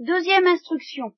[0.00, 1.12] Deuxième instruction.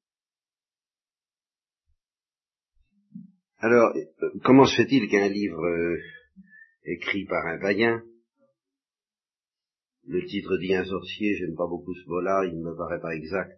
[3.58, 6.00] Alors, euh, comment se fait-il qu'un livre euh,
[6.86, 8.02] écrit par un païen,
[10.08, 13.14] le titre dit un sorcier, j'aime pas beaucoup ce mot-là, il ne me paraît pas
[13.14, 13.56] exact,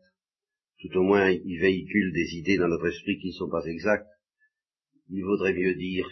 [0.83, 4.11] tout au moins il véhicule des idées dans notre esprit qui ne sont pas exactes,
[5.09, 6.07] il vaudrait mieux dire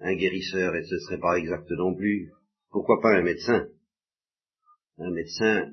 [0.00, 2.32] un guérisseur et ce serait pas exact non plus,
[2.70, 3.68] pourquoi pas un médecin?
[4.98, 5.72] Un médecin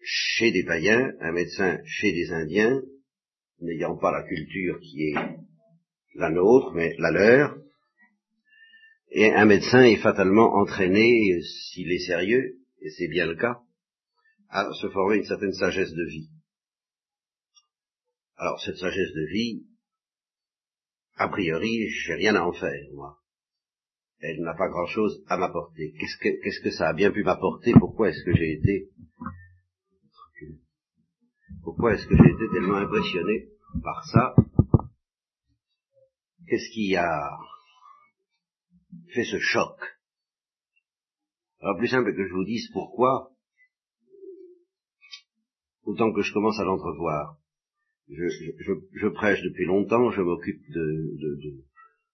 [0.00, 2.82] chez des païens, un médecin chez des Indiens,
[3.60, 5.14] n'ayant pas la culture qui est
[6.14, 7.56] la nôtre, mais la leur,
[9.10, 13.58] et un médecin est fatalement entraîné, s'il est sérieux, et c'est bien le cas,
[14.48, 16.30] à se former une certaine sagesse de vie.
[18.36, 19.66] Alors cette sagesse de vie,
[21.16, 23.18] a priori, j'ai rien à en faire, moi.
[24.20, 25.92] Elle n'a pas grand-chose à m'apporter.
[25.98, 27.72] Qu'est-ce que, qu'est-ce que ça a bien pu m'apporter?
[27.72, 28.88] Pourquoi est-ce que j'ai été
[31.62, 33.48] pourquoi est-ce que j'ai été tellement impressionné
[33.82, 34.34] par ça?
[36.46, 37.38] Qu'est-ce qui a
[39.14, 39.76] fait ce choc?
[41.60, 43.30] Alors plus simple que je vous dise pourquoi,
[45.84, 47.36] autant que je commence à l'entrevoir.
[48.08, 51.16] Je, prêche depuis longtemps, je m'occupe de,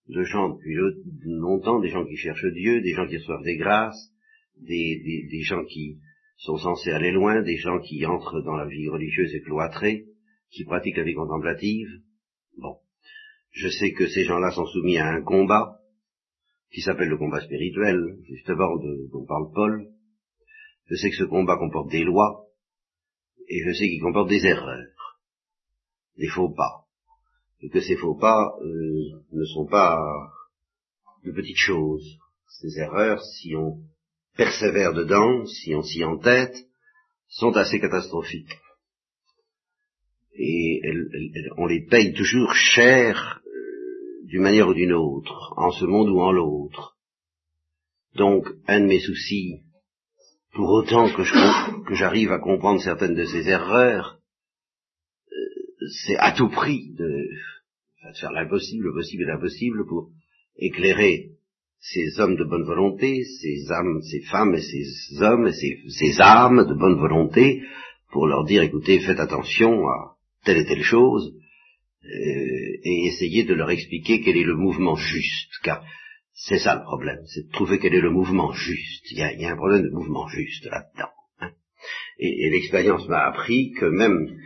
[0.08, 0.76] de, gens depuis
[1.24, 4.12] longtemps, des gens qui cherchent Dieu, des gens qui reçoivent des grâces,
[4.58, 5.98] des gens qui,
[6.36, 10.06] sont censés aller loin, des gens qui entrent dans la vie religieuse et cloîtrée,
[10.50, 11.88] qui pratiquent la vie contemplative.
[12.58, 12.76] Bon.
[13.50, 15.80] Je sais que ces gens-là sont soumis à un combat,
[16.70, 19.88] qui s'appelle le combat spirituel, justement dont parle Paul.
[20.86, 22.46] Je sais que ce combat comporte des lois,
[23.48, 25.20] et je sais qu'il comporte des erreurs,
[26.16, 26.84] des faux pas,
[27.60, 29.98] et que ces faux pas euh, ne sont pas
[31.24, 32.18] de petites choses.
[32.60, 33.78] Ces erreurs, si on
[34.36, 36.56] persévèrent dedans, si on s'y entête,
[37.28, 38.56] sont assez catastrophiques.
[40.38, 40.82] Et
[41.56, 46.20] on les paye toujours cher euh, d'une manière ou d'une autre, en ce monde ou
[46.20, 46.96] en l'autre.
[48.14, 49.62] Donc, un de mes soucis,
[50.52, 51.22] pour autant que,
[51.94, 54.18] j'arrive à comprendre certaines de ces erreurs,
[55.32, 57.28] euh, c'est à tout prix de
[58.20, 60.10] faire l'impossible, le possible et l'impossible pour
[60.56, 61.35] éclairer
[61.80, 66.66] ces hommes de bonne volonté, ces âmes, ces femmes et ces hommes et ces, âmes
[66.66, 67.62] de bonne volonté
[68.10, 71.34] pour leur dire écoutez, faites attention à telle et telle chose
[72.04, 75.84] euh, et essayer de leur expliquer quel est le mouvement juste, car
[76.32, 79.10] c'est ça le problème, c'est de trouver quel est le mouvement juste.
[79.10, 81.10] Il y a, un problème de mouvement juste là-dedans.
[81.40, 81.50] Hein.
[82.18, 84.36] Et, et l'expérience m'a appris que même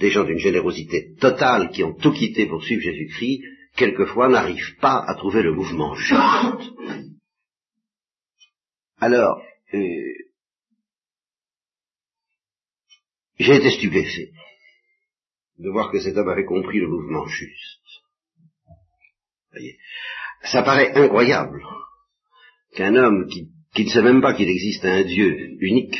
[0.00, 3.42] des gens d'une générosité totale qui ont tout quitté pour suivre Jésus-Christ
[3.76, 6.72] quelquefois n'arrive pas à trouver le mouvement juste.
[8.98, 9.42] Alors,
[9.74, 10.14] euh,
[13.38, 14.30] j'ai été stupéfait
[15.58, 17.80] de voir que cet homme avait compris le mouvement juste.
[19.52, 19.78] Voyez.
[20.42, 21.62] Ça paraît incroyable
[22.74, 25.98] qu'un homme qui, qui, ne sait même pas qu'il existe un Dieu unique,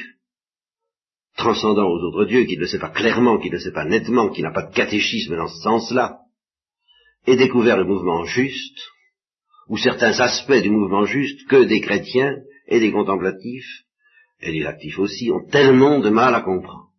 [1.36, 3.84] transcendant aux autres dieux, qui ne le sait pas clairement, qui ne le sait pas
[3.84, 6.25] nettement, qui n'a pas de catéchisme dans ce sens-là,
[7.26, 8.78] et découvert le mouvement juste,
[9.68, 12.36] ou certains aspects du mouvement juste, que des chrétiens
[12.68, 13.84] et des contemplatifs,
[14.40, 16.90] et des actifs aussi, ont tellement de mal à comprendre.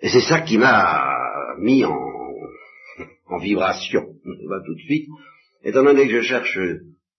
[0.00, 1.94] Et c'est ça qui m'a mis en,
[3.26, 5.08] en vibration, tout de suite,
[5.62, 6.58] étant donné que je cherche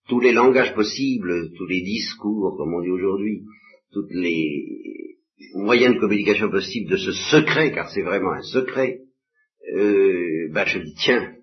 [0.08, 3.42] tous les langages possibles, tous les discours, comme on dit aujourd'hui,
[3.92, 4.96] toutes les
[5.54, 9.00] moyens de communication possibles de ce secret, car c'est vraiment un secret,
[9.74, 11.34] euh, bah je dis tiens,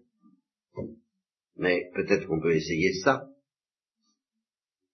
[1.58, 3.28] mais peut-être qu'on peut essayer ça.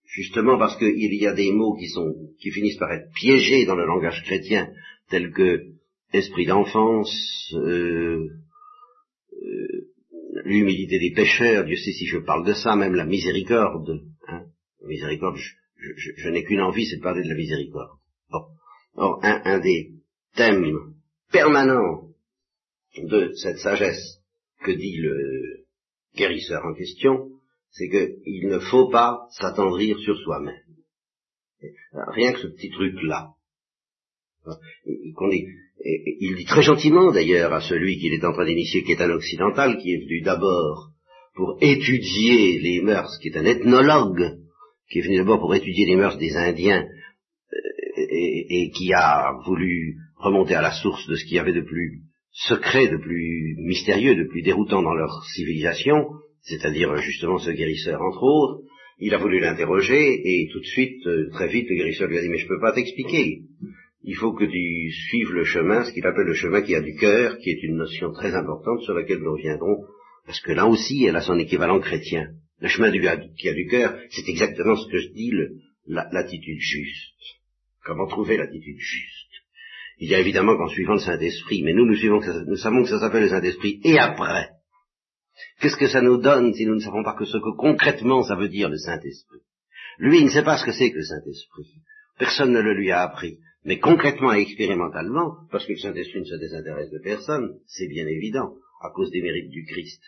[0.05, 3.75] Justement parce qu'il y a des mots qui sont qui finissent par être piégés dans
[3.75, 4.69] le langage chrétien,
[5.09, 5.71] tels que
[6.11, 8.27] esprit d'enfance, euh,
[9.33, 9.87] euh,
[10.43, 14.01] l'humilité des pécheurs, Dieu sait si je parle de ça, même la miséricorde.
[14.27, 14.43] Hein,
[14.81, 15.37] la miséricorde,
[15.77, 17.97] je, n'ai qu'une envie, c'est de parler de la miséricorde.
[18.95, 19.91] Or, un, un des
[20.35, 20.65] thèmes
[21.31, 22.10] permanents
[22.97, 24.19] de cette sagesse
[24.63, 25.65] que dit le
[26.15, 27.29] guérisseur en question,
[27.71, 30.59] c'est qu'il ne faut pas s'attendrir sur soi-même.
[31.93, 33.29] Rien que ce petit truc-là.
[34.85, 39.11] Il dit très gentiment d'ailleurs à celui qu'il est en train d'initier, qui est un
[39.11, 40.89] occidental, qui est venu d'abord
[41.35, 44.37] pour étudier les mœurs, qui est un ethnologue,
[44.89, 47.57] qui est venu d'abord pour étudier les mœurs des Indiens, euh,
[47.97, 51.61] et, et, qui a voulu remonter à la source de ce qu'il y avait de
[51.61, 56.07] plus secret, de plus mystérieux, de plus déroutant dans leur civilisation,
[56.41, 58.63] c'est-à-dire justement ce guérisseur entre autres,
[58.99, 62.21] il a voulu l'interroger et tout de suite, euh, très vite, le guérisseur lui a
[62.21, 63.41] dit mais je ne peux pas t'expliquer.
[64.03, 66.95] il faut que tu suives le chemin, ce qu'il appelle le chemin qui a du
[66.95, 69.85] cœur, qui est une notion très importante sur laquelle nous reviendrons,
[70.25, 72.29] parce que là aussi, elle a son équivalent chrétien.
[72.59, 75.31] Le chemin qui a du cœur, c'est exactement ce que je dis,
[75.87, 77.13] l'attitude juste.
[77.83, 79.20] Comment trouver l'attitude juste?
[80.01, 82.89] Il y a évidemment qu'en suivant le Saint-Esprit, mais nous, nous, suivons nous savons que
[82.89, 84.49] ça s'appelle le Saint-Esprit, et après,
[85.59, 88.35] qu'est-ce que ça nous donne si nous ne savons pas que ce que concrètement ça
[88.35, 89.41] veut dire le Saint-Esprit?
[89.99, 91.67] Lui, il ne sait pas ce que c'est que le Saint-Esprit.
[92.17, 93.37] Personne ne le lui a appris.
[93.63, 98.07] Mais concrètement et expérimentalement, parce que le Saint-Esprit ne se désintéresse de personne, c'est bien
[98.07, 100.01] évident, à cause des mérites du Christ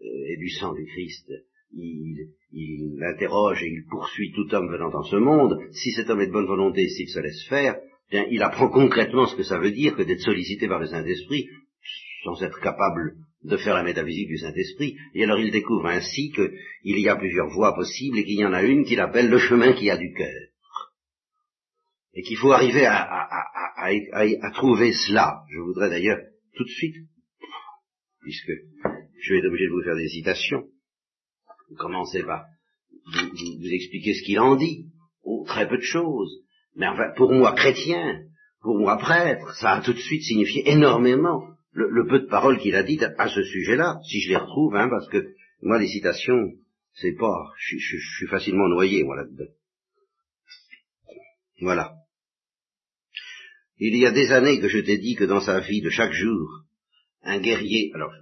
[0.00, 1.30] euh, et du sang du Christ,
[1.72, 5.56] il, il interroge et il poursuit tout homme venant dans ce monde.
[5.70, 7.76] Si cet homme est de bonne volonté, s'il se laisse faire,
[8.12, 11.48] il apprend concrètement ce que ça veut dire que d'être sollicité par le Saint-Esprit,
[12.24, 14.96] sans être capable de faire la métaphysique du Saint-Esprit.
[15.14, 18.52] Et alors il découvre ainsi qu'il y a plusieurs voies possibles et qu'il y en
[18.52, 20.32] a une qu'il appelle le chemin qui a du cœur
[22.16, 25.42] et qu'il faut arriver à, trouver cela.
[25.50, 26.18] Je voudrais d'ailleurs
[26.56, 26.96] tout de suite,
[28.22, 28.52] puisque
[29.20, 30.64] je vais être obligé de vous faire des citations,
[31.76, 32.46] commencer par
[33.04, 34.86] vous, expliquer ce qu'il en dit,
[35.46, 36.42] très peu de choses,
[36.76, 38.22] mais enfin, pour moi chrétien,
[38.60, 42.74] pour moi prêtre, ça a tout de suite signifié énormément le, peu de paroles qu'il
[42.74, 46.52] a dites à ce sujet-là, si je les retrouve, hein, parce que moi les citations,
[46.94, 49.52] c'est pas, je, je suis facilement noyé moi là-dedans.
[51.60, 51.94] Voilà.
[53.78, 56.12] Il y a des années que je t'ai dit que dans sa vie de chaque
[56.12, 56.64] jour,
[57.22, 58.12] un guerrier, alors,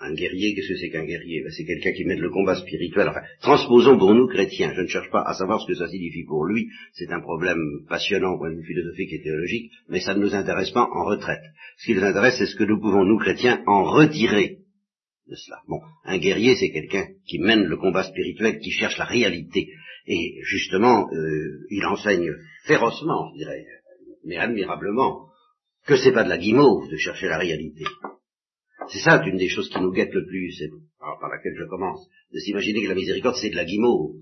[0.00, 1.42] un guerrier, qu'est-ce que c'est qu'un guerrier?
[1.42, 3.08] Ben, C'est quelqu'un qui mène le combat spirituel.
[3.08, 4.72] Enfin, transposons pour nous chrétiens.
[4.74, 6.68] Je ne cherche pas à savoir ce que ça signifie pour lui.
[6.92, 10.34] C'est un problème passionnant au point de vue philosophique et théologique, mais ça ne nous
[10.34, 11.42] intéresse pas en retraite.
[11.78, 14.58] Ce qui nous intéresse, c'est ce que nous pouvons, nous chrétiens, en retirer
[15.28, 15.60] de cela.
[15.68, 19.68] Bon, un guerrier, c'est quelqu'un qui mène le combat spirituel, qui cherche la réalité.
[20.06, 22.30] Et justement, euh, il enseigne
[22.66, 23.64] férocement, je dirais,
[24.24, 25.28] mais admirablement,
[25.86, 27.84] que c'est pas de la guimauve de chercher la réalité.
[28.88, 30.62] C'est ça une des choses qui nous guette le plus,
[30.98, 34.16] par laquelle je commence, de s'imaginer que la miséricorde c'est de la guimauve,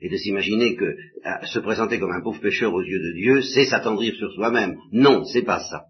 [0.00, 0.96] et de s'imaginer que
[1.44, 4.76] se présenter comme un pauvre pécheur aux yeux de Dieu, c'est s'attendrir sur soi-même.
[4.90, 5.84] Non, c'est pas ça.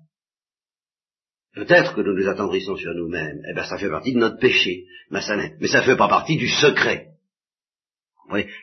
[1.54, 4.84] Peut-être que nous nous attendrissons sur nous-mêmes, eh bien ça fait partie de notre péché,
[5.10, 7.12] mais ça, mais ça fait pas partie du secret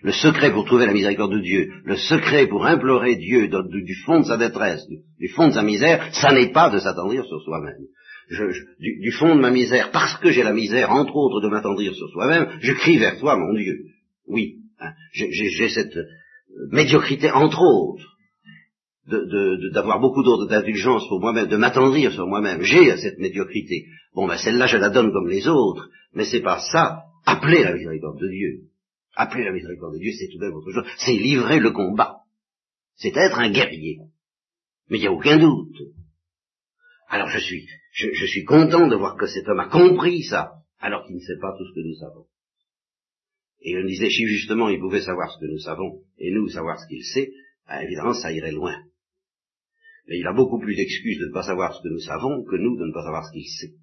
[0.01, 4.19] le secret pour trouver la miséricorde de Dieu, le secret pour implorer Dieu du, fond
[4.21, 4.85] de sa détresse,
[5.19, 7.85] du, fond de sa misère, ça n'est pas de s'attendrir sur soi-même.
[8.29, 12.09] Du, fond de ma misère, parce que j'ai la misère, entre autres, de m'attendrir sur
[12.09, 13.85] soi-même, je crie vers toi, mon Dieu.
[14.27, 16.05] Oui, hein, j'ai cette euh,
[16.71, 18.05] médiocrité, entre autres,
[19.73, 22.61] d'avoir beaucoup d'autres d'indulgence pour moi-même, de m'attendrir sur moi-même.
[22.61, 23.87] J'ai cette médiocrité.
[24.13, 27.73] Bon, ben celle-là, je la donne comme les autres, mais c'est pas ça, appeler la
[27.73, 28.59] miséricorde de Dieu.
[29.15, 30.85] Appeler la miséricorde de Dieu, c'est tout de même autre chose.
[30.97, 32.17] C'est livrer le combat.
[32.95, 33.97] C'est être un guerrier.
[34.89, 35.75] Mais il n'y a aucun doute.
[37.09, 41.05] Alors je suis, je, suis content de voir que cet homme a compris ça, alors
[41.05, 42.25] qu'il ne sait pas tout ce que nous savons.
[43.61, 46.79] Et on disait, si justement il pouvait savoir ce que nous savons, et nous savoir
[46.79, 47.33] ce qu'il sait,
[47.67, 48.75] ben, évidemment ça irait loin.
[50.07, 52.55] Mais il a beaucoup plus d'excuses de ne pas savoir ce que nous savons que
[52.55, 53.73] nous de ne pas savoir ce qu'il sait.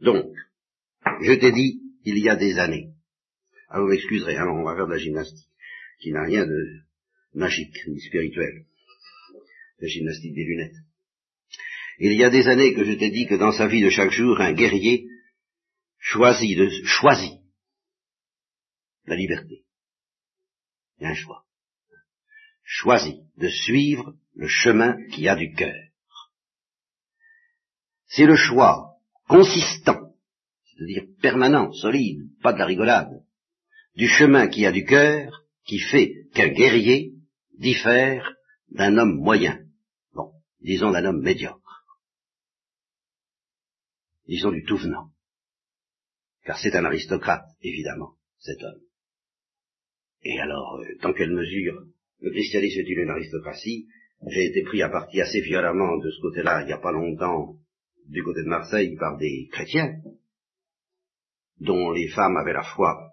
[0.00, 0.32] Donc,
[1.22, 2.92] je t'ai dit, il y a des années,
[3.68, 5.48] ah, vous m'excuserez, hein, on va faire de la gymnastique,
[6.00, 6.80] qui n'a rien de
[7.34, 8.64] magique ni spirituel.
[9.80, 10.76] La gymnastique des lunettes.
[11.98, 14.12] Il y a des années que je t'ai dit que dans sa vie de chaque
[14.12, 15.08] jour, un guerrier
[15.98, 17.40] choisit de, choisit
[19.06, 19.64] la liberté.
[20.98, 21.44] Il y a un choix.
[22.62, 25.74] Choisit de suivre le chemin qui a du cœur.
[28.06, 28.94] C'est le choix
[29.26, 30.14] consistant,
[30.64, 33.24] c'est-à-dire permanent, solide, pas de la rigolade,
[33.96, 37.12] du chemin qui a du cœur, qui fait qu'un guerrier
[37.58, 38.34] diffère
[38.70, 39.58] d'un homme moyen.
[40.14, 41.67] Bon, disons d'un homme médiocre.
[44.28, 45.10] Disons du tout venant.
[46.44, 48.82] Car c'est un aristocrate, évidemment, cet homme.
[50.22, 51.82] Et alors, euh, tant quelle mesure
[52.20, 53.86] le christianisme est une aristocratie,
[54.26, 57.56] j'ai été pris à partie assez violemment de ce côté-là, il n'y a pas longtemps,
[58.06, 60.00] du côté de Marseille, par des chrétiens,
[61.60, 63.12] dont les femmes avaient la foi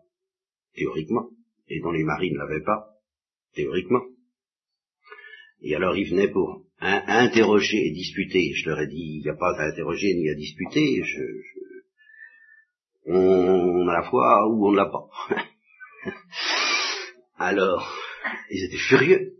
[0.74, 1.29] théoriquement,
[1.67, 2.89] et dont les maris ne l'avaient pas,
[3.53, 4.03] théoriquement.
[5.62, 8.53] Et alors ils venaient pour interroger et disputer.
[8.53, 11.03] Je leur ai dit, il n'y a pas à interroger ni à disputer.
[11.03, 11.22] Je,
[13.08, 15.08] On, a la foi ou on ne l'a pas.
[17.38, 17.94] alors,
[18.50, 19.34] ils étaient furieux.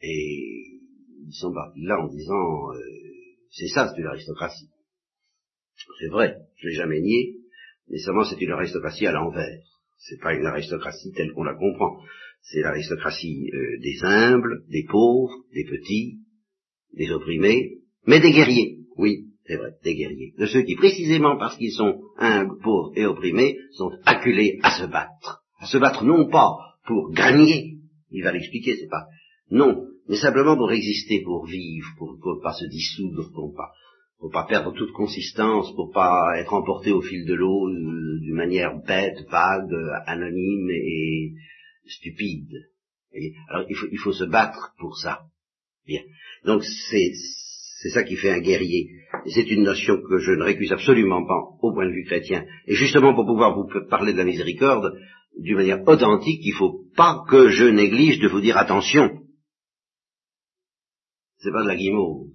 [0.00, 0.80] Et
[1.26, 2.78] ils sont partis là en disant, euh,
[3.50, 4.68] c'est ça, c'est une aristocratie.
[6.00, 7.36] C'est vrai, je l'ai jamais nié,
[7.88, 9.62] mais seulement c'est une aristocratie à l'envers.
[9.96, 12.02] C'est pas une aristocratie telle qu'on la comprend.
[12.44, 16.18] C'est l'aristocratie euh, des humbles, des pauvres, des petits,
[16.92, 21.56] des opprimés, mais des guerriers, oui, c'est vrai, des guerriers, de ceux qui, précisément parce
[21.56, 25.42] qu'ils sont humbles, pauvres et opprimés, sont acculés à se battre.
[25.58, 26.52] À se battre non pas
[26.86, 27.78] pour gagner,
[28.10, 29.06] il va l'expliquer, c'est pas,
[29.50, 33.70] non, mais simplement pour exister, pour vivre, pour ne pas se dissoudre, pour pas,
[34.18, 38.34] pour pas perdre toute consistance, pour pas être emporté au fil de l'eau euh, d'une
[38.34, 39.74] manière bête, vague,
[40.06, 41.32] anonyme et
[41.86, 42.70] stupide.
[43.48, 45.20] Alors il faut, il faut se battre pour ça.
[45.86, 46.02] Bien.
[46.44, 47.12] Donc c'est
[47.84, 48.88] c'est ça qui fait un guerrier.
[49.26, 52.46] C'est une notion que je ne récuse absolument pas au point de vue chrétien.
[52.66, 54.98] Et justement pour pouvoir vous parler de la miséricorde
[55.38, 59.20] d'une manière authentique, il ne faut pas que je néglige de vous dire attention.
[61.38, 62.30] C'est pas de la guimauve.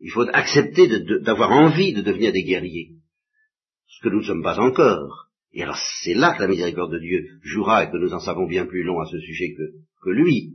[0.00, 0.88] Il faut accepter
[1.20, 2.96] d'avoir envie de devenir des guerriers.
[3.86, 5.29] Ce que nous ne sommes pas encore.
[5.52, 8.46] Et alors c'est là que la miséricorde de Dieu jouera et que nous en savons
[8.46, 9.62] bien plus long à ce sujet que,
[10.02, 10.54] que lui.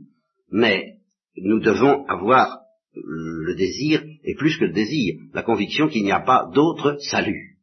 [0.50, 0.96] Mais
[1.36, 2.60] nous devons avoir
[2.94, 7.58] le désir, et plus que le désir, la conviction qu'il n'y a pas d'autre salut.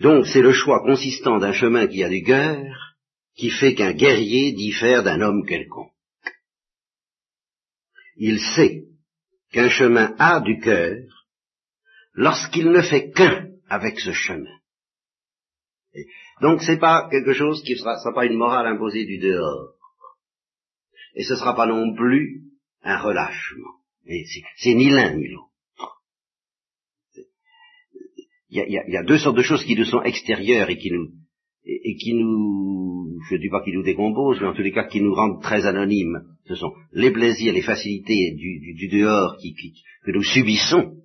[0.00, 2.64] Donc c'est le choix consistant d'un chemin qui a du cœur
[3.36, 5.92] qui fait qu'un guerrier diffère d'un homme quelconque.
[8.16, 8.84] Il sait
[9.52, 10.96] qu'un chemin a du cœur
[12.14, 14.58] lorsqu'il ne fait qu'un avec ce chemin.
[16.40, 19.74] donc c'est pas quelque chose qui sera, pas une morale imposée du dehors.
[21.14, 22.42] Et ce sera pas non plus
[22.82, 23.74] un relâchement.
[24.56, 25.50] C'est ni l'un ni l'autre.
[28.50, 31.08] Il y, a, deux sortes de choses qui nous sont extérieures et qui nous,
[31.64, 34.84] et, qui nous, je ne dis pas qui nous décomposent, mais en tous les cas
[34.84, 36.22] qui nous rendent très anonymes.
[36.46, 39.36] Ce sont les plaisirs, les facilités du, dehors
[40.04, 41.03] que nous subissons.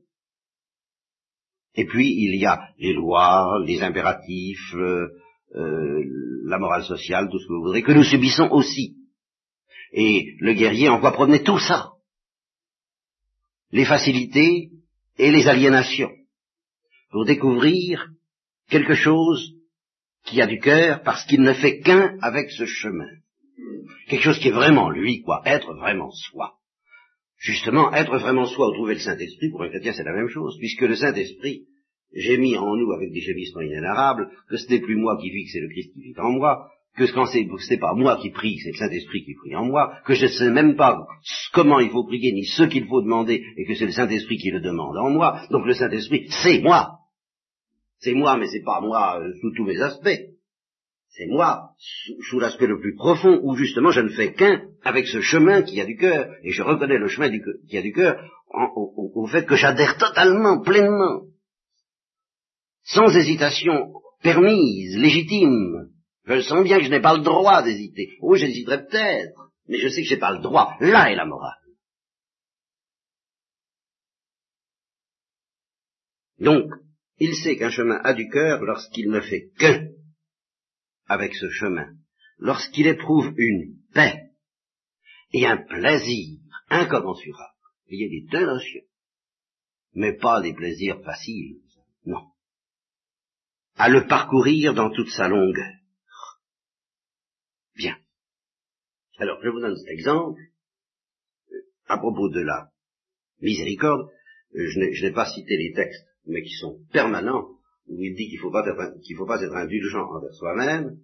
[1.76, 5.08] Et puis il y a les lois, les impératifs, euh,
[5.56, 6.04] euh,
[6.46, 8.96] la morale sociale, tout ce que vous voudrez, que nous subissons aussi.
[9.92, 11.94] Et le guerrier en voit promener tout ça?
[13.72, 14.70] Les facilités
[15.18, 16.12] et les aliénations.
[17.12, 18.08] Pour découvrir
[18.70, 19.54] quelque chose
[20.26, 23.10] qui a du cœur parce qu'il ne fait qu'un avec ce chemin.
[24.08, 25.42] Quelque chose qui est vraiment lui, quoi.
[25.46, 26.59] Être vraiment soi.
[27.40, 30.58] Justement, être vraiment soi ou trouver le Saint-Esprit, pour un chrétien c'est la même chose,
[30.60, 31.68] puisque le Saint-Esprit
[32.14, 35.46] j'ai mis en nous avec des gémissements inénarrables, que ce n'est plus moi qui vis,
[35.46, 38.58] que c'est le Christ qui vit en moi, que quand n'est pas moi qui prie,
[38.58, 41.06] c'est le Saint-Esprit qui prie en moi, que je ne sais même pas
[41.54, 44.50] comment il faut prier, ni ce qu'il faut demander, et que c'est le Saint-Esprit qui
[44.50, 46.96] le demande en moi, donc le Saint-Esprit, c'est moi.
[48.00, 50.29] C'est moi, mais c'est pas moi euh, sous tous mes aspects.
[51.10, 51.72] C'est moi,
[52.30, 55.82] sous, l'aspect le plus profond, où justement je ne fais qu'un avec ce chemin qui
[55.82, 57.30] a du cœur, et je reconnais le chemin
[57.68, 61.24] qui a du cœur au fait que j'adhère totalement, pleinement,
[62.84, 65.90] sans hésitation permise, légitime,
[66.26, 68.10] je sens bien que je n'ai pas le droit d'hésiter.
[68.22, 70.76] Oh, j'hésiterai peut-être, mais je sais que je n'ai pas le droit.
[70.80, 71.56] Là est la morale.
[76.40, 76.72] Donc,
[77.18, 79.88] il sait qu'un chemin a du cœur lorsqu'il ne fait qu'un
[81.10, 81.94] avec ce chemin,
[82.38, 84.30] lorsqu'il éprouve une paix
[85.34, 86.40] et un plaisir
[86.70, 87.54] incommensurable.
[87.88, 88.86] Il y a des deux notions,
[89.94, 91.60] mais pas des plaisirs faciles,
[92.06, 92.28] non.
[93.76, 95.74] À le parcourir dans toute sa longueur.
[97.76, 97.98] Bien.
[99.18, 100.40] Alors, je vous donne cet exemple.
[101.88, 102.72] À propos de la
[103.42, 104.12] miséricorde,
[104.54, 107.59] je n'ai pas cité les textes, mais qui sont permanents,
[107.90, 110.98] où il dit qu'il ne faut, pas être, qu'il faut pas être indulgent envers soi-même.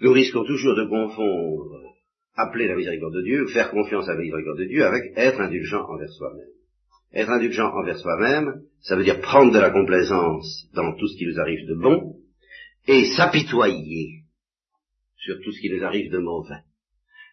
[0.00, 1.90] Nous risquons toujours de confondre
[2.36, 5.84] appeler la miséricorde de Dieu, faire confiance à la miséricorde de Dieu, avec être indulgent
[5.88, 6.48] envers soi-même.
[7.12, 11.26] Être indulgent envers soi-même, ça veut dire prendre de la complaisance dans tout ce qui
[11.26, 12.16] nous arrive de bon,
[12.86, 14.22] et s'apitoyer
[15.16, 16.62] sur tout ce qui nous arrive de mauvais.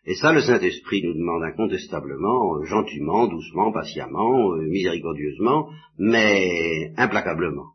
[0.06, 7.74] Et ça, le Saint-Esprit nous demande incontestablement, gentiment, doucement, patiemment, euh, miséricordieusement, mais implacablement,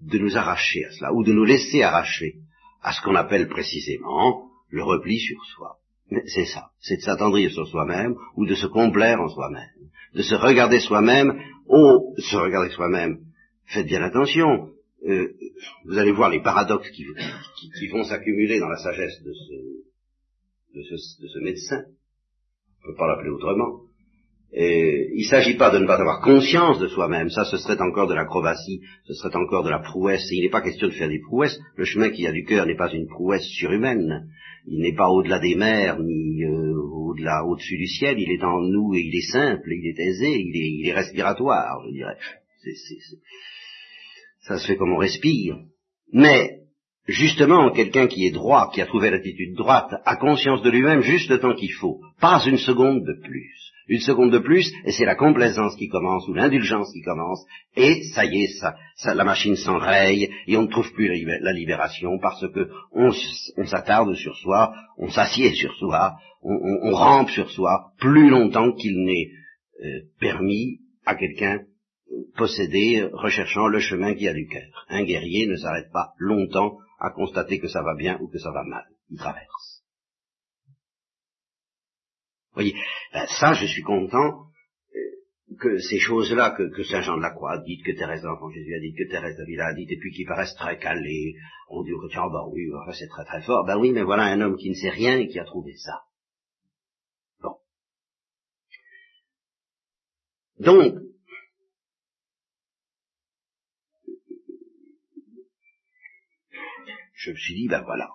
[0.00, 2.36] de nous arracher à cela, ou de nous laisser arracher
[2.82, 5.78] à ce qu'on appelle précisément le repli sur soi.
[6.26, 10.34] C'est ça, c'est de s'attendrir sur soi-même, ou de se complaire en soi-même, de se
[10.34, 13.18] regarder soi-même, oh, se regarder soi-même,
[13.64, 14.70] faites bien attention,
[15.06, 15.32] euh,
[15.84, 17.04] vous allez voir les paradoxes qui,
[17.88, 19.32] vont s'accumuler dans la sagesse de
[20.82, 21.84] ce, médecin.
[22.82, 23.82] On ne peut pas l'appeler autrement.
[24.58, 28.08] Il ne s'agit pas de ne pas avoir conscience de soi-même, ça ce serait encore
[28.08, 31.20] de l'acrobatie, ce serait encore de la prouesse, il n'est pas question de faire des
[31.20, 34.26] prouesses, le chemin qui a du cœur n'est pas une prouesse surhumaine,
[34.66, 36.74] il n'est pas au-delà des mers, ni euh,
[37.16, 40.40] au-delà, au-dessus du ciel, il est en nous et il est simple, il est aisé,
[40.40, 42.16] il est, respiratoire, je dirais.
[44.40, 45.58] Ça se fait comme on respire.
[46.12, 46.60] Mais
[47.06, 51.30] justement, quelqu'un qui est droit, qui a trouvé l'attitude droite, a conscience de lui-même juste
[51.30, 53.75] le temps qu'il faut, pas une seconde de plus.
[53.88, 57.44] Une seconde de plus, et c'est la complaisance qui commence, ou l'indulgence qui commence,
[57.76, 58.74] et ça y est, ça,
[59.14, 61.08] la machine s'enraye, et on ne trouve plus
[61.40, 63.12] la libération, parce que on,
[63.64, 69.28] s'attarde sur soi, on s'assied sur soi, on, rampe sur soi, plus longtemps qu'il n'est
[69.84, 71.60] euh, permis à quelqu'un
[72.36, 74.86] posséder, recherchant le chemin qui a du cœur.
[74.88, 78.50] Un guerrier ne s'arrête pas longtemps à constater que ça va bien ou que ça
[78.50, 78.84] va mal.
[79.10, 79.82] Il traverse.
[82.45, 82.74] Vous voyez,
[83.12, 84.46] ben, ça, je suis content
[84.94, 88.50] euh, que ces choses-là que, Saint Jean de la Croix a dites, que Thérèse d'Enfant
[88.50, 91.34] Jésus a dites, que Thérèse Villa a dites, et puis qui paraissent très calées,
[91.68, 93.64] on dit que tiens, bah oui, c'est très très fort.
[93.66, 96.02] Ben oui, mais voilà un homme qui ne sait rien et qui a trouvé ça.
[97.40, 97.56] Bon.
[100.58, 100.94] Donc,
[107.14, 108.08] je me suis dit, ben voilà.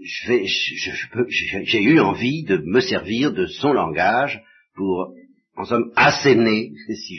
[0.00, 4.40] J'ai eu envie de me servir de son langage
[4.74, 5.14] pour,
[5.56, 7.18] en somme, asséner, si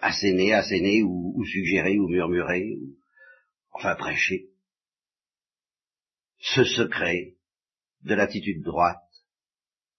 [0.00, 2.96] asséner, asséner, ou, suggérer, ou murmurer, ou,
[3.72, 4.46] enfin prêcher,
[6.38, 7.34] ce secret
[8.02, 8.98] de l'attitude droite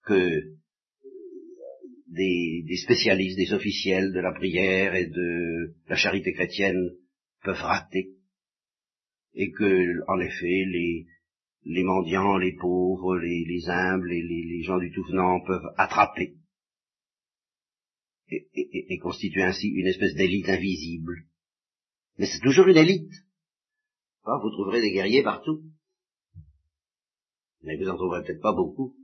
[0.04, 0.42] que
[2.08, 6.90] des, spécialistes, des officiels de la prière et de la charité chrétienne
[7.42, 8.10] peuvent rater,
[9.34, 11.06] et que, en effet, les,
[11.64, 16.36] les mendiants, les pauvres, les, les humbles et les, gens du tout venant peuvent attraper
[18.30, 21.24] et, constituer ainsi une espèce d'élite invisible.
[22.18, 23.12] Mais c'est toujours une élite.
[24.24, 25.62] Ah, vous trouverez des guerriers partout.
[27.62, 28.94] Mais vous en trouverez peut-être pas beaucoup.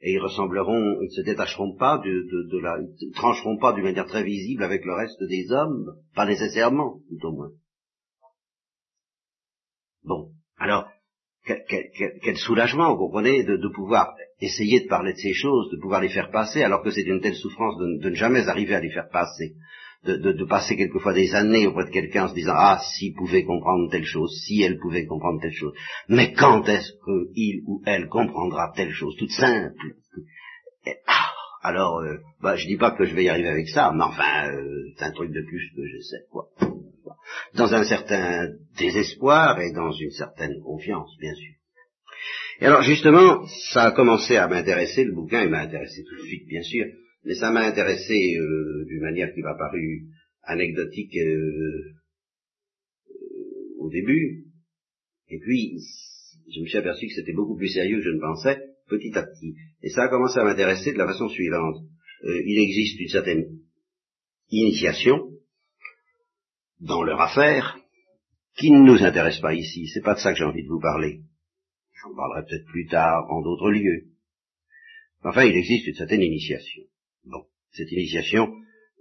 [0.00, 4.06] Et ils ressembleront, ils ne se détacheront pas de la, ils trancheront pas d'une manière
[4.06, 7.50] très visible avec le reste des hommes, pas nécessairement, tout au moins.
[10.04, 10.88] Bon, alors,
[12.22, 16.08] quel, soulagement, vous comprenez, de, pouvoir essayer de parler de ces choses, de pouvoir les
[16.08, 19.08] faire passer, alors que c'est une telle souffrance de, ne jamais arriver à les faire
[19.08, 19.54] passer,
[20.04, 23.90] de, passer quelquefois des années auprès de quelqu'un en se disant ah s'il pouvait comprendre
[23.90, 25.74] telle chose, si elle pouvait comprendre telle chose,
[26.08, 29.74] mais quand est-ce qu'il ou elle comprendra telle chose, toute simple?
[31.06, 31.30] Ah,
[31.62, 34.50] Alors, euh, bah, je dis pas que je vais y arriver avec ça, mais enfin,
[34.50, 36.48] euh, c'est un truc de plus que je sais, quoi
[37.54, 41.54] dans un certain désespoir et dans une certaine confiance, bien sûr.
[42.60, 46.26] Et alors justement, ça a commencé à m'intéresser, le bouquin, il m'a intéressé tout de
[46.26, 46.86] suite, bien sûr,
[47.24, 50.06] mais ça m'a intéressé euh, d'une manière qui m'a paru
[50.42, 51.94] anecdotique euh,
[53.10, 53.14] euh,
[53.78, 54.44] au début,
[55.28, 55.78] et puis
[56.54, 59.22] je me suis aperçu que c'était beaucoup plus sérieux que je ne pensais, petit à
[59.22, 59.54] petit.
[59.82, 61.76] Et ça a commencé à m'intéresser de la façon suivante.
[62.24, 63.44] il existe une certaine
[64.50, 65.29] initiation,
[66.80, 67.78] dans leur affaire,
[68.56, 69.86] qui ne nous intéresse pas ici.
[69.88, 71.20] C'est pas de ça que j'ai envie de vous parler.
[72.02, 74.06] J'en parlerai peut-être plus tard en d'autres lieux.
[75.22, 76.82] Enfin, il existe une certaine initiation.
[77.24, 78.54] Bon, cette initiation,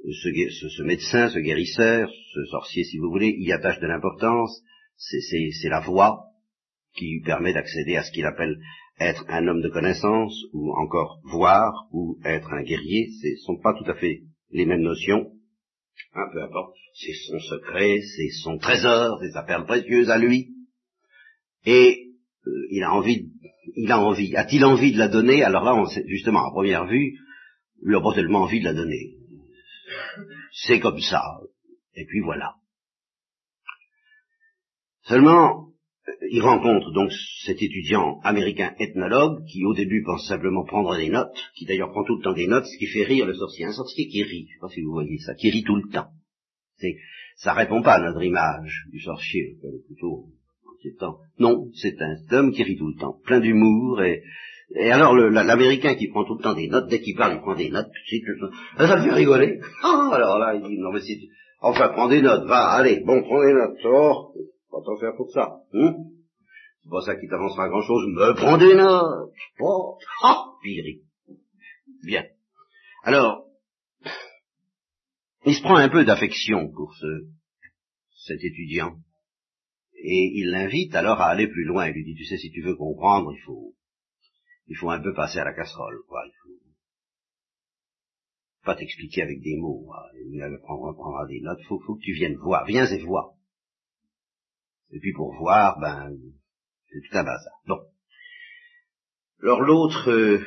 [0.03, 4.61] ce, médecin, ce guérisseur, ce sorcier, si vous voulez, y attache de l'importance.
[4.97, 6.25] C'est la voie
[6.95, 8.59] qui lui permet d'accéder à ce qu'il appelle
[8.99, 13.09] être un homme de connaissance, ou encore voir, ou être un guerrier.
[13.21, 15.31] Ce ne sont pas tout à fait les mêmes notions.
[16.13, 20.55] Un peu importe, c'est son secret, c'est son trésor, c'est sa perle précieuse à lui.
[21.65, 22.07] Et
[22.47, 23.31] euh, il a envie,
[23.75, 24.35] il a envie.
[24.35, 25.43] A-t-il envie de la donner?
[25.43, 27.17] Alors là, on sait, justement, à première vue,
[27.83, 29.15] il n'a pas tellement envie de la donner.
[30.51, 31.23] C'est comme ça.
[31.95, 32.55] Et puis voilà.
[35.03, 35.68] Seulement,
[36.31, 37.11] il rencontre donc
[37.43, 42.03] cet étudiant américain ethnologue qui au début pense simplement prendre des notes, qui d'ailleurs prend
[42.03, 43.65] tout le temps des notes, ce qui fait rire le sorcier.
[43.65, 45.75] Un sorcier qui rit, je ne sais pas si vous voyez ça, qui rit tout
[45.75, 46.07] le temps.
[46.77, 46.95] C'est,
[47.35, 50.27] ça répond pas à notre image du sorcier, plutôt
[50.97, 51.19] temps.
[51.37, 54.23] Non, c'est un homme qui rit tout le temps, plein d'humour et,
[54.75, 57.55] et alors l'américain qui prend tout le temps des notes, dès qu'il parle, il prend
[57.55, 57.89] des notes,
[58.77, 59.59] ça, ça le fait rigoler.
[59.83, 61.29] Ah, alors là, il dit, non mais si,
[61.61, 64.33] enfin prends des notes, va, allez, bon, prends des notes, oh,
[64.69, 65.61] pas t'en faire pour ça.
[65.73, 65.95] Hein?
[66.83, 69.31] C'est pas ça qui t'avancera grand chose, me prends des notes.
[69.59, 70.45] Oh, ah,
[72.03, 72.25] Bien.
[73.03, 73.45] Alors,
[75.45, 77.27] il se prend un peu d'affection pour ce,
[78.25, 78.97] cet étudiant.
[79.95, 81.87] Et il l'invite alors à aller plus loin.
[81.87, 83.75] Il lui dit, tu sais, si tu veux comprendre, il faut,
[84.67, 86.21] il faut un peu passer à la casserole, quoi.
[86.25, 86.59] Il faut
[88.63, 89.89] pas t'expliquer avec des mots.
[90.31, 91.61] Il prendra, prendra des notes.
[91.67, 92.65] Faut, faut que tu viennes voir.
[92.65, 93.35] Viens et vois.
[94.91, 96.11] Et puis pour voir, ben,
[96.89, 97.53] c'est tout un bazar.
[97.67, 97.79] Bon.
[99.41, 100.39] Alors l'autre euh,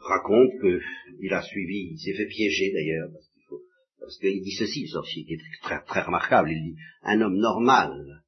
[0.00, 3.60] raconte qu'il a suivi, il s'est fait piéger d'ailleurs, parce qu'il faut,
[3.98, 7.36] parce qu'il dit ceci, le sorcier, qui est très, très remarquable, il dit, un homme
[7.36, 8.24] normal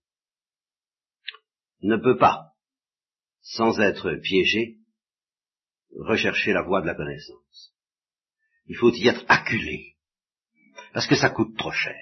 [1.83, 2.53] ne peut pas,
[3.41, 4.79] sans être piégé,
[5.97, 7.75] rechercher la voie de la connaissance.
[8.67, 9.97] Il faut y être acculé,
[10.93, 11.97] parce que ça coûte trop cher.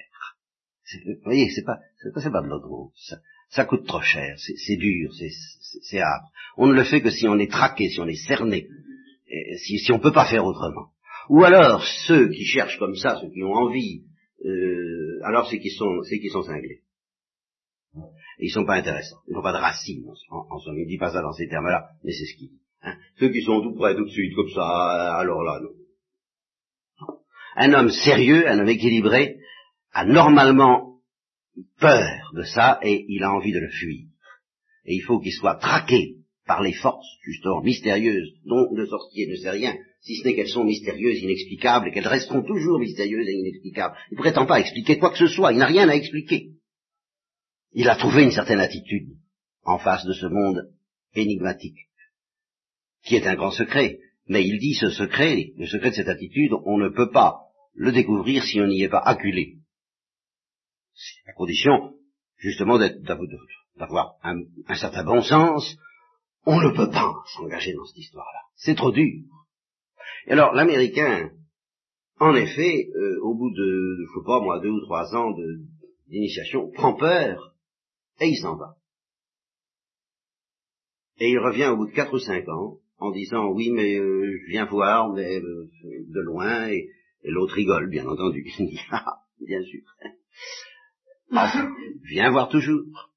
[1.05, 3.17] Vous voyez, c'est pas, c'est pas, de l'autre ça,
[3.49, 5.11] ça coûte trop cher, c'est dur,
[5.81, 6.29] c'est âpre.
[6.57, 8.67] On ne le fait que si on est traqué, si on est cerné,
[9.57, 10.89] si, si on ne peut pas faire autrement.
[11.29, 14.03] Ou alors ceux qui cherchent comme ça, ceux qui ont envie,
[14.45, 16.81] euh, alors c'est qu'ils sont, qu'ils sont cinglés.
[18.39, 19.19] Ils sont pas intéressants.
[19.27, 20.05] Ils n'ont pas de racines.
[20.29, 22.61] En, somme, il ne dit pas ça dans ces termes-là, mais c'est ce qu'il dit.
[22.83, 22.95] Hein.
[23.19, 25.69] Ceux qui sont tout près, tout de suite, comme ça, alors là, non.
[27.55, 29.39] Un homme sérieux, un homme équilibré,
[29.91, 30.88] a normalement
[31.79, 34.05] peur de ça et il a envie de le fuir.
[34.85, 39.35] Et il faut qu'il soit traqué par les forces, justement, mystérieuses, dont le sorcier ne
[39.35, 43.37] sait rien, si ce n'est qu'elles sont mystérieuses, inexplicables, et qu'elles resteront toujours mystérieuses et
[43.37, 43.95] inexplicables.
[44.11, 46.53] Il ne prétend pas expliquer quoi que ce soit, il n'a rien à expliquer.
[47.73, 49.09] Il a trouvé une certaine attitude
[49.63, 50.71] en face de ce monde
[51.13, 51.87] énigmatique,
[53.05, 53.99] qui est un grand secret.
[54.27, 57.41] Mais il dit ce secret, le secret de cette attitude, on ne peut pas
[57.75, 59.58] le découvrir si on n'y est pas acculé.
[61.25, 61.93] La condition,
[62.37, 64.41] justement, d'avoir un,
[64.75, 65.77] certain bon sens.
[66.45, 68.39] On ne peut pas s'engager dans cette histoire-là.
[68.55, 69.23] C'est trop dur.
[70.27, 71.31] Et alors, l'Américain,
[72.19, 75.33] en effet, euh, au bout de, je sais pas moi, deux ou trois ans
[76.07, 77.55] d'initiation, prend peur
[78.19, 78.75] et il s'en va.
[81.19, 84.37] Et il revient au bout de quatre ou cinq ans en disant oui mais euh,
[84.41, 86.89] je viens voir mais euh, de loin et,
[87.23, 88.43] l'autre rigole bien entendu.
[89.41, 89.81] Bien sûr.
[91.31, 91.69] Enfin,
[92.03, 93.11] viens voir toujours.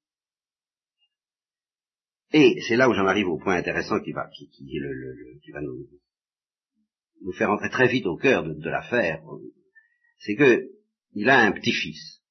[2.31, 4.49] Et c'est là où j'en arrive au point intéressant qui va, qui,
[7.21, 9.23] nous, faire entrer très vite au cœur de, l'affaire.
[10.19, 10.67] C'est que
[11.13, 12.21] il a un petit-fils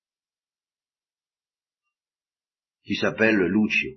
[2.85, 3.91] qui s'appelle Lucio.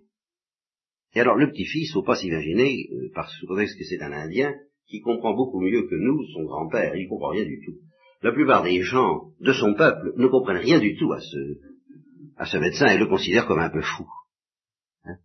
[1.15, 4.53] Et alors le petit-fils, faut pas s'imaginer, euh, par que c'est un Indien,
[4.87, 7.79] qui comprend beaucoup mieux que nous, son grand-père, il comprend rien du tout.
[8.21, 11.74] La plupart des gens de son peuple ne comprennent rien du tout à ce,
[12.37, 14.07] à ce médecin et le considèrent comme un peu fou.
[15.05, 15.15] Hein.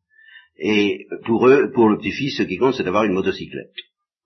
[0.58, 3.74] et pour eux, pour le petit-fils, ce qui compte, c'est d'avoir une motocyclette.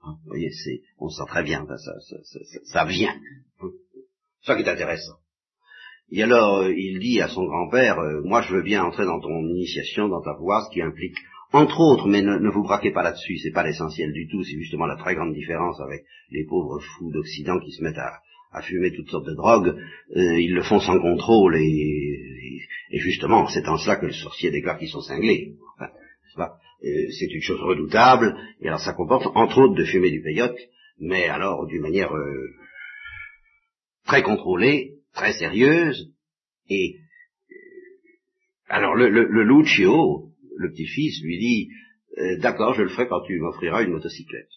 [0.02, 3.14] Hein, vous voyez, c'est, on sent très bien, ça, ça, ça, ça vient.
[3.60, 5.16] C'est ça qui est intéressant.
[6.10, 9.20] Et alors, euh, il dit à son grand-père, euh, moi je veux bien entrer dans
[9.20, 11.16] ton initiation, dans ta voie, ce qui implique,
[11.52, 14.87] entre autres, mais ne, vous braquez pas là-dessus, c'est pas l'essentiel du tout, c'est justement
[14.87, 18.20] la très grande différence avec les pauvres fous d'Occident qui se mettent à,
[18.62, 19.77] fumer toutes sortes de drogues,
[20.17, 24.79] euh, ils le font sans contrôle, et, justement, c'est en cela que le sorcier déclare
[24.79, 25.55] qu'ils sont cinglés.
[27.19, 30.59] c'est une chose redoutable, et alors ça comporte, entre autres, de fumer du peyote,
[30.99, 32.12] mais alors d'une manière
[34.07, 36.12] très contrôlée, très sérieuse,
[36.69, 36.97] et
[38.69, 41.69] alors le, le, le Lucio, le petit-fils, lui dit
[42.19, 44.49] euh, D'accord, je le ferai quand tu m'offriras une motocyclette.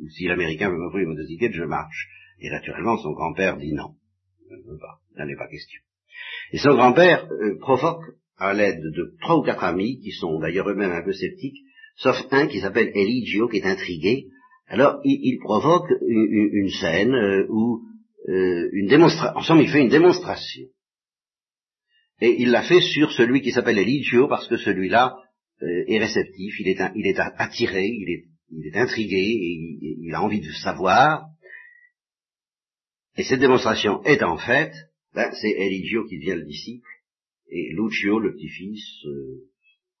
[0.00, 2.08] Ou si l'Américain veut m'offrir une motocyclette, je marche.
[2.40, 3.94] Et naturellement, son grand-père dit non.
[4.48, 5.80] Je ne pas, n'en est pas question.
[6.52, 8.04] Et son grand-père euh, provoque,
[8.38, 11.58] à l'aide de trois ou quatre amis, qui sont d'ailleurs eux-mêmes un peu sceptiques,
[11.96, 14.26] sauf un qui s'appelle Eligio, qui est intrigué,
[14.68, 17.82] alors il, provoque une, scène euh, où
[18.28, 19.38] euh, une démonstration.
[19.38, 20.66] Ensemble, il fait une démonstration.
[22.20, 25.16] Et il l'a fait sur celui qui s'appelle Eligio, parce que celui-là
[25.62, 30.12] euh, est réceptif, il est, il est attiré, il est, il est intrigué, et il,
[30.14, 31.26] a envie de savoir.
[33.16, 34.72] Et cette démonstration est en fait,
[35.14, 36.88] ben, c'est Eligio qui devient le disciple,
[37.48, 39.48] et Lucio, le petit-fils, euh,